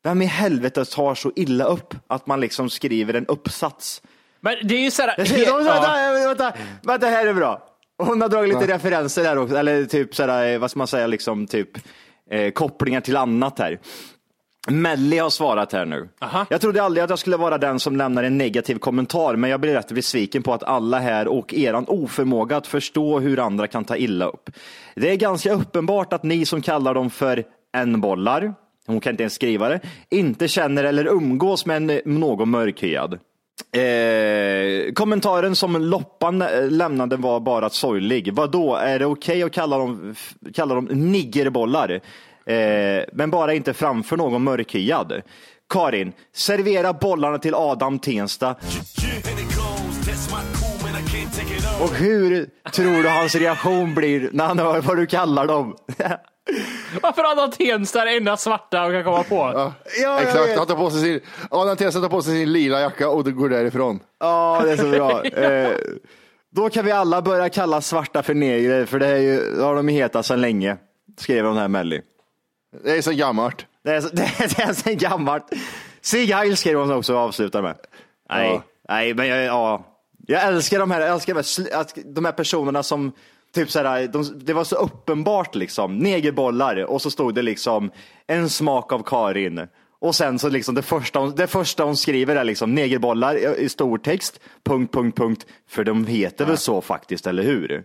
vem 0.06 0.22
i 0.22 0.26
helvete 0.26 0.84
tar 0.84 1.14
så 1.14 1.32
illa 1.36 1.64
upp 1.64 1.94
att 2.06 2.26
man 2.26 2.40
liksom 2.40 2.70
skriver 2.70 3.14
en 3.14 3.26
uppsats? 3.26 4.02
Men 4.40 4.56
det 4.62 4.74
är 4.74 4.80
ju 4.80 4.90
såhär... 4.90 5.16
Vänta, 5.18 5.64
vänta, 5.64 6.26
vänta, 6.28 6.52
vänta, 6.82 7.06
här 7.06 7.26
är 7.26 7.34
bra. 7.34 7.68
Hon 7.98 8.20
har 8.20 8.28
dragit 8.28 8.54
lite 8.54 8.74
referenser 8.74 9.22
där 9.22 9.38
också, 9.38 9.56
eller 9.56 9.84
typ 9.84 10.14
sådär, 10.14 10.52
eh, 10.52 10.58
vad 10.58 10.70
ska 10.70 10.78
man 10.78 10.86
säga, 10.86 11.06
liksom 11.06 11.46
typ 11.46 11.68
eh, 12.30 12.50
kopplingar 12.50 13.00
till 13.00 13.16
annat 13.16 13.58
här. 13.58 13.78
Melly 14.68 15.18
har 15.18 15.30
svarat 15.30 15.72
här 15.72 15.84
nu. 15.84 16.08
Aha. 16.20 16.46
Jag 16.50 16.60
trodde 16.60 16.82
aldrig 16.82 17.04
att 17.04 17.10
jag 17.10 17.18
skulle 17.18 17.36
vara 17.36 17.58
den 17.58 17.80
som 17.80 17.96
lämnar 17.96 18.24
en 18.24 18.38
negativ 18.38 18.78
kommentar, 18.78 19.36
men 19.36 19.50
jag 19.50 19.60
blir 19.60 19.74
rätt 19.74 19.92
besviken 19.92 20.42
på 20.42 20.54
att 20.54 20.62
alla 20.62 20.98
här 20.98 21.28
och 21.28 21.54
eran 21.54 21.84
oförmåga 21.88 22.56
att 22.56 22.66
förstå 22.66 23.20
hur 23.20 23.38
andra 23.38 23.66
kan 23.66 23.84
ta 23.84 23.96
illa 23.96 24.26
upp. 24.26 24.50
Det 24.94 25.10
är 25.10 25.16
ganska 25.16 25.52
uppenbart 25.52 26.12
att 26.12 26.22
ni 26.22 26.46
som 26.46 26.62
kallar 26.62 26.94
dem 26.94 27.10
för 27.10 27.44
en-bollar, 27.72 28.54
hon 28.86 29.00
kan 29.00 29.10
inte 29.10 29.22
ens 29.22 29.34
skriva 29.34 29.68
det, 29.68 29.80
inte 30.10 30.48
känner 30.48 30.84
eller 30.84 31.06
umgås 31.06 31.66
med 31.66 32.00
någon 32.04 32.50
mörkhyad. 32.50 33.18
Eh, 33.72 34.92
kommentaren 34.92 35.56
som 35.56 35.76
Loppan 35.76 36.42
eh, 36.42 36.70
lämnade 36.70 37.16
var 37.16 37.40
bara 37.40 37.70
sorglig. 37.70 38.34
Vadå, 38.34 38.76
är 38.76 38.98
det 38.98 39.06
okej 39.06 39.42
att 39.42 39.52
kalla 39.52 39.78
dem, 39.78 40.14
kalla 40.54 40.74
dem 40.74 40.84
niggerbollar? 40.84 42.00
Eh, 42.46 43.04
men 43.12 43.30
bara 43.30 43.54
inte 43.54 43.74
framför 43.74 44.16
någon 44.16 44.42
mörkhyad. 44.42 45.22
Karin, 45.68 46.12
servera 46.32 46.92
bollarna 46.92 47.38
till 47.38 47.54
Adam 47.54 47.98
Tensta. 47.98 48.54
Och 51.80 51.90
hur 51.94 52.46
tror 52.72 53.02
du 53.02 53.08
hans 53.08 53.34
reaktion 53.34 53.94
blir 53.94 54.30
när 54.32 54.46
han 54.46 54.58
hör 54.58 54.80
vad 54.80 54.96
du 54.96 55.06
kallar 55.06 55.46
dem? 55.46 55.76
Varför 57.02 57.22
hade 57.22 57.40
han 57.40 57.50
Tensta 57.50 58.04
det 58.04 58.16
enda 58.16 58.36
svarta 58.36 58.84
och 58.86 58.92
kan 58.92 59.04
komma 59.04 59.22
på? 59.22 59.34
Ja, 59.54 59.72
jag 60.02 60.22
Exakt, 60.22 60.58
han 60.58 60.66
tar 60.66 60.76
på 60.76 60.90
sig 60.90 61.00
sin, 61.00 61.20
Adam 61.50 61.76
Tensta 61.76 62.00
tar 62.00 62.08
på 62.08 62.22
sig 62.22 62.32
sin 62.32 62.52
lila 62.52 62.80
jacka 62.80 63.08
och 63.08 63.32
går 63.34 63.48
därifrån. 63.48 64.00
Ja, 64.20 64.60
det 64.64 64.70
är 64.72 64.76
så 64.76 64.90
bra. 64.90 65.22
Eh, 65.24 65.70
då 66.50 66.68
kan 66.68 66.84
vi 66.84 66.92
alla 66.92 67.22
börja 67.22 67.48
kalla 67.48 67.80
svarta 67.80 68.22
för 68.22 68.34
negrer, 68.34 68.86
för 68.86 68.98
det 68.98 69.06
är 69.06 69.16
ju, 69.18 69.54
det 69.56 69.62
har 69.64 69.74
de 69.76 69.88
hetat 69.88 70.26
sedan 70.26 70.40
länge, 70.40 70.76
skrev 71.18 71.44
hon 71.44 71.56
här 71.56 71.68
Melly. 71.68 72.00
Det 72.84 72.96
är 72.98 73.02
så 73.02 73.12
gammalt. 73.12 73.66
Det 73.84 73.90
är, 73.90 74.00
så- 74.00 74.08
det 74.12 74.22
är, 74.22 74.56
det 74.56 74.62
är 74.62 74.72
så 74.72 74.90
gammalt. 75.08 75.44
Sieg 76.00 76.34
Heil 76.34 76.56
skrev 76.56 76.78
hon 76.78 76.92
också 76.92 77.14
och 77.14 77.20
avslutar 77.20 77.62
med. 77.62 77.74
Nej, 78.30 78.50
Ja. 78.52 78.62
nej, 78.88 79.14
men 79.14 79.26
jag, 79.28 79.44
ja. 79.44 79.84
Jag 80.26 80.44
älskar 80.44 80.78
de 80.78 80.90
här, 80.90 81.00
jag 81.00 81.10
älskar 81.10 81.34
de 81.34 81.70
här, 81.72 82.14
de 82.14 82.24
här 82.24 82.32
personerna 82.32 82.82
som 82.82 83.12
Typ 83.56 83.70
såhär, 83.70 84.06
de, 84.06 84.38
det 84.44 84.52
var 84.52 84.64
så 84.64 84.76
uppenbart 84.76 85.54
liksom, 85.54 85.98
negerbollar 85.98 86.84
och 86.84 87.02
så 87.02 87.10
stod 87.10 87.34
det 87.34 87.42
liksom 87.42 87.90
en 88.26 88.50
smak 88.50 88.92
av 88.92 89.02
Karin. 89.02 89.68
Och 89.98 90.14
sen 90.14 90.38
så 90.38 90.48
liksom 90.48 90.74
det 90.74 90.82
första 90.82 91.18
hon, 91.18 91.34
det 91.34 91.46
första 91.46 91.84
hon 91.84 91.96
skriver 91.96 92.36
är 92.36 92.44
liksom 92.44 92.74
negerbollar 92.74 93.58
i, 93.60 93.68
stor 93.68 93.98
text, 93.98 94.40
punkt, 94.64 94.94
punkt, 94.94 95.16
punkt. 95.16 95.46
För 95.68 95.84
de 95.84 96.06
heter 96.06 96.46
väl 96.46 96.56
så 96.56 96.80
faktiskt, 96.80 97.26
eller 97.26 97.42
hur? 97.42 97.84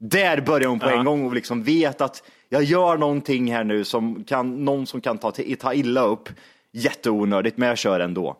Där 0.00 0.40
börjar 0.40 0.68
hon 0.68 0.80
på 0.80 0.88
en 0.88 1.04
gång 1.04 1.26
och 1.26 1.34
liksom 1.34 1.62
vet 1.62 2.00
att 2.00 2.22
jag 2.48 2.62
gör 2.62 2.96
någonting 2.96 3.52
här 3.52 3.64
nu 3.64 3.84
som 3.84 4.24
kan, 4.24 4.64
någon 4.64 4.86
som 4.86 5.00
kan 5.00 5.18
ta, 5.18 5.32
ta 5.60 5.74
illa 5.74 6.02
upp. 6.02 6.28
Jätteonödigt, 6.72 7.56
men 7.56 7.68
jag 7.68 7.78
kör 7.78 8.00
ändå. 8.00 8.36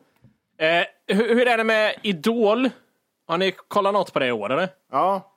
Eh, 0.59 1.17
hur, 1.17 1.35
hur 1.35 1.49
är 1.49 1.59
det 1.59 1.65
med 1.65 1.95
Idol? 2.03 2.71
Har 3.29 3.39
ni 3.39 3.53
kollat 3.69 3.93
något 3.93 4.13
på 4.13 4.19
det 4.19 4.27
i 4.27 4.33
år 4.33 4.53
eller? 4.53 4.69
Ja. 4.93 5.33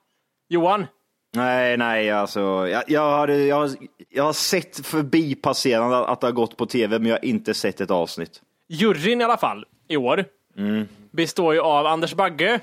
Johan? 0.48 0.86
Nej, 1.32 1.76
nej, 1.76 2.10
alltså. 2.10 2.40
Jag, 2.68 2.82
jag, 2.86 3.00
har, 3.00 3.28
jag, 3.28 3.56
har, 3.56 3.70
jag 4.08 4.24
har 4.24 4.32
sett 4.32 4.86
förbi 4.86 5.34
passerande 5.34 6.06
att 6.06 6.20
det 6.20 6.26
har 6.26 6.32
gått 6.32 6.56
på 6.56 6.66
tv, 6.66 6.98
men 6.98 7.08
jag 7.08 7.14
har 7.14 7.24
inte 7.24 7.54
sett 7.54 7.80
ett 7.80 7.90
avsnitt. 7.90 8.42
Juryn 8.68 9.20
i 9.20 9.24
alla 9.24 9.36
fall, 9.36 9.64
i 9.88 9.96
år, 9.96 10.24
består 11.10 11.54
ju 11.54 11.60
av 11.60 11.86
Anders 11.86 12.14
Bagge, 12.14 12.60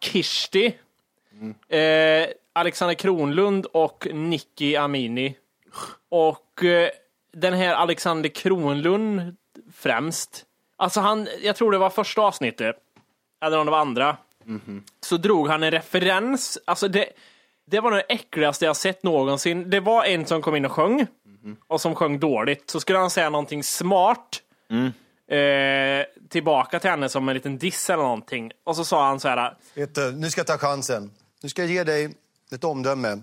Kirsti, 0.00 0.74
eh, 1.68 2.28
Alexander 2.52 2.94
Kronlund 2.94 3.66
och 3.66 4.06
Nicky 4.12 4.76
Amini. 4.76 5.36
Och 6.08 6.64
eh, 6.64 6.88
den 7.32 7.54
här 7.54 7.74
Alexander 7.74 8.28
Kronlund 8.28 9.36
främst, 9.74 10.44
alltså 10.76 11.00
han, 11.00 11.28
jag 11.42 11.56
tror 11.56 11.72
det 11.72 11.78
var 11.78 11.90
första 11.90 12.22
avsnittet, 12.22 12.76
eller 13.44 13.58
om 13.58 13.66
det 13.66 13.72
var 13.72 13.78
andra, 13.78 14.16
så 15.00 15.16
drog 15.16 15.48
han 15.48 15.62
en 15.62 15.70
referens, 15.70 16.58
alltså 16.64 16.88
det, 16.88 17.08
det 17.66 17.80
var 17.80 17.90
det 17.90 18.00
äckligaste 18.00 18.64
jag 18.64 18.76
sett 18.76 19.02
någonsin. 19.02 19.70
Det 19.70 19.80
var 19.80 20.04
en 20.04 20.26
som 20.26 20.42
kom 20.42 20.56
in 20.56 20.64
och 20.64 20.72
sjöng, 20.72 21.06
och 21.68 21.80
som 21.80 21.94
sjöng 21.94 22.20
dåligt, 22.20 22.70
så 22.70 22.80
skulle 22.80 22.98
han 22.98 23.10
säga 23.10 23.30
någonting 23.30 23.64
smart, 23.64 24.40
eh, 25.30 26.06
tillbaka 26.28 26.80
till 26.80 26.90
henne 26.90 27.08
som 27.08 27.28
en 27.28 27.34
liten 27.34 27.58
diss 27.58 27.90
eller 27.90 28.02
någonting. 28.02 28.52
Och 28.64 28.76
så 28.76 28.84
sa 28.84 29.06
han 29.06 29.20
så 29.20 29.28
här, 29.28 29.56
Vet 29.74 29.94
du, 29.94 30.12
nu 30.12 30.30
ska 30.30 30.38
jag 30.38 30.46
ta 30.46 30.58
chansen. 30.58 31.10
Nu 31.42 31.48
ska 31.48 31.62
jag 31.62 31.70
ge 31.70 31.84
dig 31.84 32.14
ett 32.52 32.64
omdöme 32.64 33.18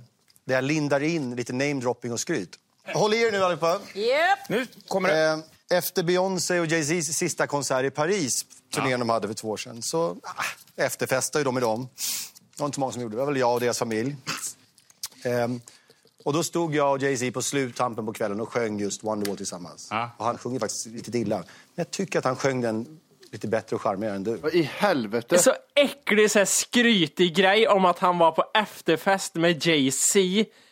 där 0.46 0.56
jag 0.56 0.64
lindar 0.64 1.04
in 1.04 1.36
lite 1.36 1.54
namedropping 1.54 2.12
och 2.14 2.20
skryt. 2.20 2.60
Håll 2.94 3.14
i 3.14 3.22
er 3.22 3.32
nu 3.32 3.44
allihopa. 3.44 3.80
Yep. 3.96 4.50
Nu 4.50 4.66
kommer 4.88 5.10
det. 5.10 5.28
Eh, 5.28 5.78
efter 5.78 6.04
Beyoncé 6.04 6.60
och 6.60 6.66
Jay-Z's 6.66 7.02
sista 7.02 7.48
konsert 7.48 7.86
i 7.86 7.90
Paris, 7.90 8.46
turnén 8.72 9.00
de 9.00 9.10
hade 9.10 9.28
för 9.28 9.36
två 9.36 9.50
år 9.50 9.58
sedan, 9.58 9.82
så 9.82 10.18
ah, 10.24 10.44
efterfestade 10.76 11.44
de 11.44 11.54
med 11.54 11.64
dem. 11.64 11.90
Det 12.56 12.60
var 12.60 12.66
inte 12.66 12.80
många 12.80 12.92
som 12.92 13.02
gjorde 13.02 13.16
det. 13.16 13.18
Det 13.18 13.26
var 13.26 13.32
väl 13.32 13.40
jag 13.40 13.54
och 13.54 13.60
deras 13.60 13.80
familj. 13.80 14.16
Ehm, 15.24 15.62
och 16.24 16.34
då 16.34 16.44
stod 16.44 16.76
jag 16.76 16.92
och 16.92 17.02
Jay-Z 17.02 17.32
på 17.32 17.42
sluttampen 17.42 18.06
på 18.06 18.14
kvällen 18.14 18.42
och 18.42 18.54
sjöng 18.54 18.80
just 18.80 19.04
Wonderwall 19.04 19.38
tillsammans. 19.38 19.90
Och 20.18 20.26
han 20.26 20.38
sjunger 20.38 20.60
faktiskt 20.60 20.86
lite 20.86 21.18
illa. 21.18 21.38
Men 21.38 21.46
jag 21.76 21.92
tycker 21.92 22.20
att 22.20 22.26
han 22.26 22.36
sjöng 22.36 22.62
den 22.62 23.00
lite 23.32 23.48
bättre 23.48 23.76
och 23.76 23.82
charmigare 23.82 24.16
än 24.16 24.24
du. 24.24 24.36
Vad 24.36 24.54
i 24.54 24.62
helvete? 24.62 25.40
Så 25.40 25.54
äcklig, 25.76 26.32
så 26.32 26.40
här 26.40 26.46
skrytig 26.46 27.36
grej 27.36 27.68
om 27.68 27.86
att 27.86 28.00
han 28.00 28.18
var 28.18 28.32
på 28.32 28.44
efterfest 28.54 29.36
med 29.36 29.66
Jay-Z 29.66 30.20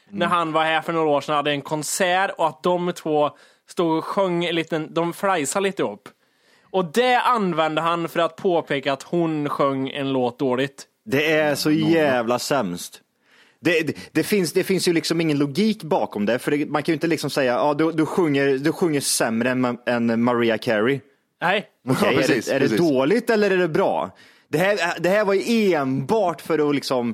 när 0.09 0.25
han 0.25 0.51
var 0.51 0.63
här 0.63 0.81
för 0.81 0.93
några 0.93 1.09
år 1.09 1.21
sedan 1.21 1.33
och 1.33 1.37
hade 1.37 1.51
en 1.51 1.61
konsert 1.61 2.31
och 2.37 2.47
att 2.47 2.63
de 2.63 2.93
två 2.93 3.31
stod 3.67 3.97
och 3.97 4.05
sjöng 4.05 4.45
en 4.45 4.55
liten, 4.55 4.93
de 4.93 5.13
flajsade 5.13 5.63
lite 5.63 5.83
upp. 5.83 6.09
Och 6.75 6.85
det 6.85 7.19
använde 7.19 7.81
han 7.81 8.09
för 8.09 8.19
att 8.19 8.35
påpeka 8.35 8.93
att 8.93 9.03
hon 9.03 9.49
sjöng 9.49 9.89
en 9.89 10.13
låt 10.13 10.39
dåligt. 10.39 10.83
Det 11.05 11.31
är 11.31 11.55
så 11.55 11.71
jävla 11.71 12.39
sämst. 12.39 13.01
Det, 13.59 13.87
det, 13.87 13.97
det, 14.11 14.23
finns, 14.23 14.53
det 14.53 14.63
finns 14.63 14.87
ju 14.87 14.93
liksom 14.93 15.21
ingen 15.21 15.37
logik 15.37 15.83
bakom 15.83 16.25
det, 16.25 16.39
för 16.39 16.51
det, 16.51 16.65
man 16.65 16.83
kan 16.83 16.93
ju 16.93 16.93
inte 16.93 17.07
liksom 17.07 17.29
säga, 17.29 17.53
ja 17.53 17.73
du, 17.73 17.91
du, 17.91 18.05
sjunger, 18.05 18.57
du 18.57 18.71
sjunger 18.71 19.01
sämre 19.01 19.49
än, 19.49 19.77
än 19.85 20.23
Maria 20.23 20.57
Carey. 20.57 20.99
Nej. 21.41 21.67
Okej, 21.87 21.97
Ja, 22.01 22.11
är, 22.11 22.15
precis, 22.15 22.45
det, 22.45 22.53
är 22.53 22.59
det 22.59 22.77
dåligt 22.77 23.29
eller 23.29 23.51
är 23.51 23.57
det 23.57 23.67
bra? 23.67 24.11
Det 24.47 24.57
här, 24.57 24.99
det 24.99 25.09
här 25.09 25.25
var 25.25 25.33
ju 25.33 25.73
enbart 25.73 26.41
för 26.41 26.69
att 26.69 26.75
liksom 26.75 27.13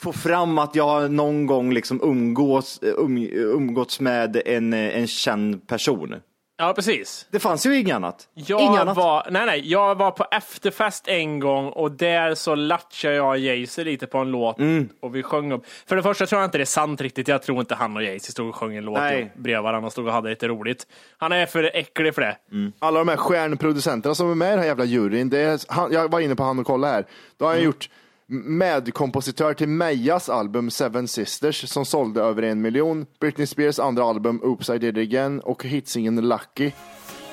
få 0.00 0.12
fram 0.12 0.58
att 0.58 0.74
jag 0.74 1.10
någon 1.10 1.46
gång 1.46 1.72
liksom 1.72 2.00
umgås, 2.02 2.78
um, 2.82 3.28
umgåtts 3.32 4.00
med 4.00 4.42
en, 4.46 4.72
en 4.72 5.06
känd 5.06 5.66
person. 5.66 6.14
Ja, 6.60 6.72
precis. 6.74 7.26
Det 7.30 7.38
fanns 7.38 7.66
ju 7.66 7.78
inget 7.78 7.94
annat. 7.96 8.28
Jag 8.34 8.60
inget 8.60 8.80
annat. 8.80 8.96
var, 8.96 9.26
nej, 9.30 9.46
nej, 9.46 9.70
jag 9.70 9.94
var 9.94 10.10
på 10.10 10.26
efterfest 10.30 11.08
en 11.08 11.40
gång 11.40 11.68
och 11.68 11.92
där 11.92 12.34
så 12.34 12.54
latchade 12.54 13.14
jag 13.14 13.38
Jay-Z 13.38 13.84
lite 13.84 14.06
på 14.06 14.18
en 14.18 14.30
låt 14.30 14.58
Mm. 14.58 14.88
och 15.00 15.14
vi 15.16 15.22
sjöng 15.22 15.52
upp. 15.52 15.62
För 15.86 15.96
det 15.96 16.02
första 16.02 16.26
tror 16.26 16.40
jag 16.40 16.46
inte 16.46 16.58
det 16.58 16.62
är 16.62 16.66
sant 16.66 17.00
riktigt. 17.00 17.28
Jag 17.28 17.42
tror 17.42 17.60
inte 17.60 17.74
han 17.74 17.96
och 17.96 18.02
Jay-Z 18.02 18.32
stod 18.32 18.48
och 18.48 18.54
sjöng 18.56 18.76
en 18.76 18.84
låt 18.84 18.98
Nej. 18.98 19.32
bredvid 19.36 19.62
varandra 19.62 19.86
och 19.86 19.92
stod 19.92 20.06
och 20.06 20.12
hade 20.12 20.28
lite 20.30 20.48
roligt. 20.48 20.86
Han 21.18 21.32
är 21.32 21.46
för 21.46 21.70
äcklig 21.74 22.14
för 22.14 22.22
det. 22.22 22.36
Alla 22.78 22.98
de 22.98 23.08
här 23.08 23.16
stjärnproducenterna 23.16 24.14
som 24.14 24.30
är 24.30 24.34
med 24.34 24.48
i 24.48 24.50
den 24.50 24.58
här 24.58 24.66
jävla 24.66 24.84
juryn, 24.84 25.30
det 25.30 25.38
är, 25.38 25.60
han, 25.72 25.92
jag 25.92 26.10
var 26.10 26.20
inne 26.20 26.36
på 26.36 26.42
han 26.42 26.58
och 26.58 26.66
kollade 26.66 26.92
här. 26.92 27.04
Då 27.36 27.44
har 27.44 27.52
han 27.52 27.62
gjort 27.62 27.88
medkompositör 28.28 29.54
till 29.54 29.68
Mejas 29.68 30.28
album 30.28 30.70
Seven 30.70 31.08
Sisters 31.08 31.68
som 31.68 31.84
sålde 31.84 32.20
över 32.22 32.42
en 32.42 32.60
miljon. 32.60 33.06
Britney 33.20 33.46
Spears 33.46 33.78
andra 33.78 34.04
album 34.04 34.40
Oops 34.42 34.70
I 34.70 34.78
Did 34.78 34.98
It 34.98 35.08
Again 35.08 35.40
och 35.40 35.64
hitsingen 35.64 36.28
Lucky 36.28 36.70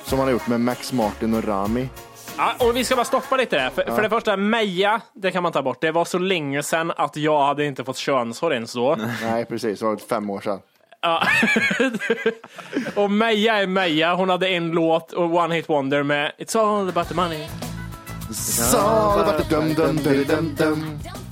som 0.04 0.20
han 0.20 0.28
har 0.28 0.34
gjort 0.34 0.48
med 0.48 0.62
Max 0.62 0.94
Martin 0.94 1.34
och 1.34 1.44
Rami. 1.44 1.90
Ja, 2.38 2.54
och 2.60 2.76
vi 2.76 2.84
ska 2.84 2.96
bara 2.96 3.06
stoppa 3.06 3.38
lite 3.38 3.56
där. 3.56 3.70
För, 3.70 3.84
för 3.84 4.02
det 4.02 4.10
första, 4.10 4.38
Meja, 4.38 5.02
det 5.14 5.32
kan 5.32 5.44
man 5.44 5.52
ta 5.52 5.62
bort. 5.62 5.82
Det 5.82 5.92
var 5.92 6.06
så 6.06 6.18
länge 6.18 6.64
sedan 6.64 6.92
att 6.98 7.16
jag 7.18 7.46
hade 7.46 7.66
inte 7.66 7.84
fått 7.84 7.98
könshår 7.98 8.54
ens 8.54 8.74
då. 8.74 8.98
Nej 9.22 9.46
precis, 9.46 9.80
det 9.80 9.86
var 9.86 9.98
fem 9.98 10.30
år 10.30 10.42
sedan. 10.42 10.60
Ja. 11.02 11.28
och 13.04 13.12
Meja 13.12 13.56
är 13.58 13.68
Meja. 13.68 14.16
Hon 14.16 14.30
hade 14.30 14.48
en 14.48 14.72
låt 14.72 15.12
och 15.12 15.34
One 15.36 15.56
Hit 15.56 15.70
Wonder 15.70 16.04
med 16.04 16.32
It's 16.38 16.60
all 16.60 16.90
about 16.90 17.08
the 17.08 17.16
money. 17.16 17.65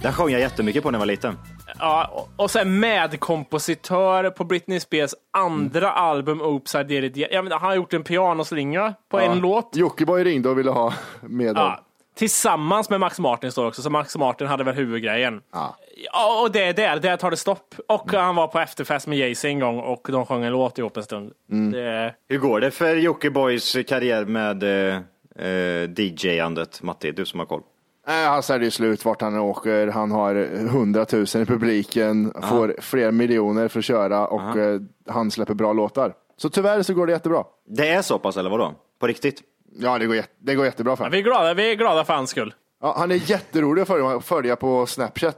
Den 0.02 0.14
sjöng 0.14 0.30
jag 0.32 0.42
jättemycket 0.42 0.84
på 0.84 0.92
när 0.92 0.98
jag 0.98 1.00
var 1.00 1.06
liten. 1.06 1.38
Ja, 1.80 2.06
och- 2.14 2.30
och 2.44 2.52
sen 2.52 2.80
medkompositör 2.80 4.30
på 4.30 4.44
Britney 4.44 4.80
Spears 4.80 5.12
andra 5.34 5.92
album 5.92 6.42
Oops 6.42 6.76
I 6.76 6.84
Did 6.84 7.04
It 7.04 7.14
Again. 7.14 7.30
Jag 7.32 7.44
menar, 7.44 7.60
han 7.60 7.70
har 7.70 7.76
gjort 7.76 7.94
en 7.94 8.04
pianoslinga 8.04 8.94
på 9.12 9.20
en 9.20 9.40
låt. 9.40 9.76
Jockiboi 9.76 10.24
ringde 10.24 10.50
och 10.50 10.58
ville 10.58 10.72
ha 10.72 10.94
med 11.22 11.56
dem. 11.56 11.66
Ja, 11.66 11.80
tillsammans 12.16 12.90
med 12.90 13.00
Max 13.00 13.20
Martin 13.20 13.52
står 13.52 13.68
också, 13.68 13.82
så 13.82 13.90
Max 13.90 14.18
Martin 14.18 14.48
hade 14.48 14.64
väl 14.64 14.76
huvudgrejen. 14.76 15.42
Ja. 15.54 15.76
Ja, 16.14 16.42
och 16.42 16.52
det 16.52 16.64
är 16.64 16.74
där, 16.74 17.00
där 17.00 17.18
tar 17.18 17.32
det 17.32 17.38
stopp. 17.38 17.76
Och 17.88 18.12
han 18.14 18.36
var 18.36 18.48
på 18.48 18.60
efterfest 18.60 19.08
med 19.08 19.18
Jay-Z 19.18 19.48
en 19.48 19.60
gång 19.60 19.80
och 19.80 20.08
de 20.12 20.26
sjöng 20.26 20.44
en 20.44 20.52
låt 20.52 20.78
ihop 20.78 20.98
en 20.98 21.04
stund. 21.04 21.32
Det, 21.72 22.16
Hur 22.30 22.38
går 22.38 22.60
det 22.62 22.72
för 22.72 22.96
Jockibois 22.96 23.76
karriär 23.88 24.26
med 24.26 24.64
eh, 24.94 25.00
eh, 25.40 25.90
DJ-andet, 25.90 26.84
Matti? 26.84 27.12
Du 27.12 27.26
som 27.26 27.40
har 27.40 27.48
koll. 27.48 27.62
Nej, 28.08 28.28
han 28.28 28.44
säljer 28.44 28.66
ju 28.66 28.72
slut 28.72 29.06
vart 29.06 29.22
han 29.22 29.40
åker. 29.40 29.88
Han 29.88 30.12
har 30.12 30.36
hundratusen 30.68 31.42
i 31.42 31.46
publiken, 31.46 32.34
får 32.50 32.76
flera 32.82 33.12
miljoner 33.12 33.68
för 33.68 33.80
att 33.80 33.86
köra 33.86 34.28
och 34.28 34.58
eh, 34.58 34.82
han 35.08 35.32
släpper 35.32 35.54
bra 35.54 35.74
låtar. 35.74 36.14
Så 36.38 36.50
tyvärr 36.50 36.82
så 36.82 36.94
går 36.94 37.08
det 37.08 37.14
jättebra. 37.14 37.44
Det 37.68 37.90
är 37.90 38.02
så 38.02 38.20
pass 38.20 38.38
eller 38.38 38.50
vadå? 38.50 38.76
På 39.00 39.08
riktigt? 39.08 39.42
Ja, 39.80 39.98
det 40.00 40.06
går, 40.06 40.24
det 40.40 40.56
går 40.56 40.66
jättebra 40.66 40.96
för 40.96 41.04
vi, 41.04 41.08
honom. 41.08 41.20
är 41.20 41.24
glada, 41.24 41.54
vi 41.54 41.72
är 41.72 41.76
glada 41.76 42.06
för 42.06 42.14
hans 42.14 42.30
skull. 42.30 42.54
Ja, 42.82 42.96
han 42.98 43.12
är 43.12 43.30
jätterolig 43.32 43.82
att 43.82 43.88
följa, 43.88 44.20
följa 44.20 44.56
på 44.56 44.86
Snapchat. 44.86 45.38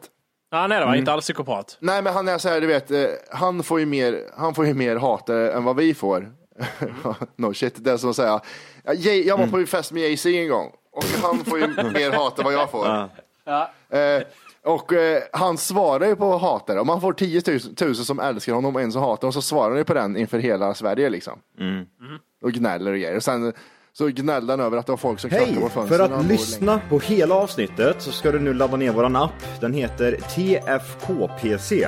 Ja, 0.51 0.57
han 0.57 0.71
är 0.71 0.79
det 0.79 0.85
va? 0.85 0.95
Inte 0.95 1.13
alls 1.13 1.25
psykopat. 1.25 1.77
Nej, 1.79 2.01
men 2.01 2.13
han 2.13 2.27
är 2.27 2.37
så 2.37 2.49
här, 2.49 2.61
du 2.61 2.67
vet, 2.67 2.91
eh, 2.91 3.05
han 3.31 3.63
får 3.63 3.79
ju 3.79 3.85
mer, 3.85 4.19
han 4.37 4.55
får 4.55 4.65
ju 4.65 4.73
mer 4.73 4.95
hatare 4.95 5.51
än 5.51 5.63
vad 5.63 5.75
vi 5.75 5.93
får. 5.93 6.31
no 7.35 7.53
shit, 7.53 7.83
det 7.83 7.91
är 7.91 7.97
som 7.97 8.09
att 8.09 8.15
säga. 8.15 8.41
Ja, 8.85 8.93
Jay- 8.93 9.23
Jag 9.27 9.37
var 9.37 9.47
på 9.47 9.65
fest 9.65 9.91
med 9.91 10.03
Jay-Z 10.03 10.29
en 10.29 10.49
gång 10.49 10.71
och 10.91 11.03
han 11.23 11.45
får 11.45 11.59
ju 11.59 11.67
mer 11.93 12.11
hat 12.11 12.39
än 12.39 12.45
vad 12.45 12.53
jag 12.53 12.71
får. 12.71 12.87
Eh, 13.89 14.23
och 14.63 14.93
eh, 14.93 15.21
han 15.33 15.57
svarar 15.57 16.07
ju 16.07 16.15
på 16.15 16.37
hatare. 16.37 16.79
Om 16.79 16.87
man 16.87 17.01
får 17.01 17.13
10 17.13 17.41
000, 17.47 17.59
000 17.81 17.95
som 17.95 18.19
älskar 18.19 18.53
honom 18.53 18.75
och 18.75 18.81
en 18.81 18.91
som 18.91 19.01
hatar 19.01 19.21
honom 19.21 19.33
så 19.33 19.41
svarar 19.41 19.69
han 19.69 19.77
ju 19.77 19.83
på 19.83 19.93
den 19.93 20.17
inför 20.17 20.39
hela 20.39 20.73
Sverige 20.73 21.09
liksom. 21.09 21.39
Och 22.43 22.51
gnäller 22.51 22.91
och 22.91 22.97
grejer. 22.97 23.15
Och 23.15 23.23
sen 23.23 23.53
så 23.93 24.07
gnällde 24.07 24.53
han 24.53 24.59
över 24.59 24.77
att 24.77 24.85
det 24.85 24.91
var 24.91 24.97
folk 24.97 25.19
som 25.19 25.29
knackade 25.29 25.51
Hej! 25.51 25.61
på 25.61 25.69
fönstren. 25.69 25.87
För 25.99 26.09
han 26.09 26.19
att 26.19 26.25
lyssna 26.25 26.81
på 26.89 26.99
hela 26.99 27.35
avsnittet 27.35 28.01
så 28.01 28.11
ska 28.11 28.31
du 28.31 28.39
nu 28.39 28.53
ladda 28.53 28.77
ner 28.77 28.91
våran 28.91 29.15
app. 29.15 29.59
Den 29.61 29.73
heter 29.73 30.11
TFKPC. 30.35 31.87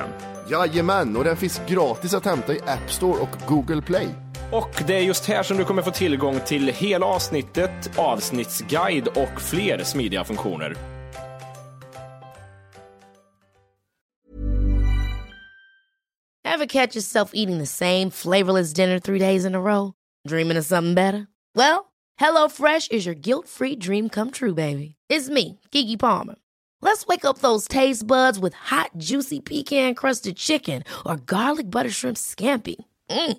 Jajamän, 0.50 1.16
och 1.16 1.24
den 1.24 1.36
finns 1.36 1.60
gratis 1.66 2.14
att 2.14 2.24
hämta 2.24 2.52
i 2.54 2.60
App 2.66 2.90
Store 2.92 3.20
och 3.20 3.36
Google 3.48 3.82
Play. 3.82 4.08
Och 4.52 4.82
det 4.86 4.94
är 4.94 5.00
just 5.00 5.26
här 5.26 5.42
som 5.42 5.56
du 5.56 5.64
kommer 5.64 5.82
få 5.82 5.90
tillgång 5.90 6.40
till 6.40 6.68
hela 6.68 7.06
avsnittet, 7.06 7.98
avsnittsguide 7.98 9.08
och 9.08 9.40
fler 9.40 9.84
smidiga 9.84 10.24
funktioner. 10.24 10.76
Ever 16.44 16.66
catch 16.66 16.96
yourself 16.96 17.30
eating 17.34 17.58
the 17.58 17.66
same 17.66 18.10
flavorless 18.10 18.72
dinner 18.72 18.98
three 18.98 19.18
days 19.18 19.44
in 19.44 19.54
a 19.54 19.60
row? 19.60 19.92
Dreaming 20.28 20.58
of 20.58 20.64
something 20.64 20.94
better? 20.94 21.26
Well, 21.54 21.92
hello 22.16 22.48
fresh 22.48 22.88
is 22.90 23.06
your 23.06 23.14
guilt-free 23.14 23.76
dream 23.76 24.08
come 24.08 24.30
true, 24.30 24.54
baby. 24.54 24.94
It's 25.10 25.28
me, 25.28 25.60
Gigi 25.70 25.96
Palmer. 25.96 26.34
Let's 26.82 27.06
wake 27.06 27.24
up 27.24 27.38
those 27.38 27.68
taste 27.68 28.06
buds 28.06 28.38
with 28.38 28.54
hot, 28.54 28.90
juicy 28.96 29.40
pecan-crusted 29.40 30.36
chicken 30.36 30.82
or 31.04 31.16
garlic 31.16 31.70
butter 31.70 31.90
shrimp 31.90 32.16
scampi. 32.16 32.76
Mm. 33.10 33.38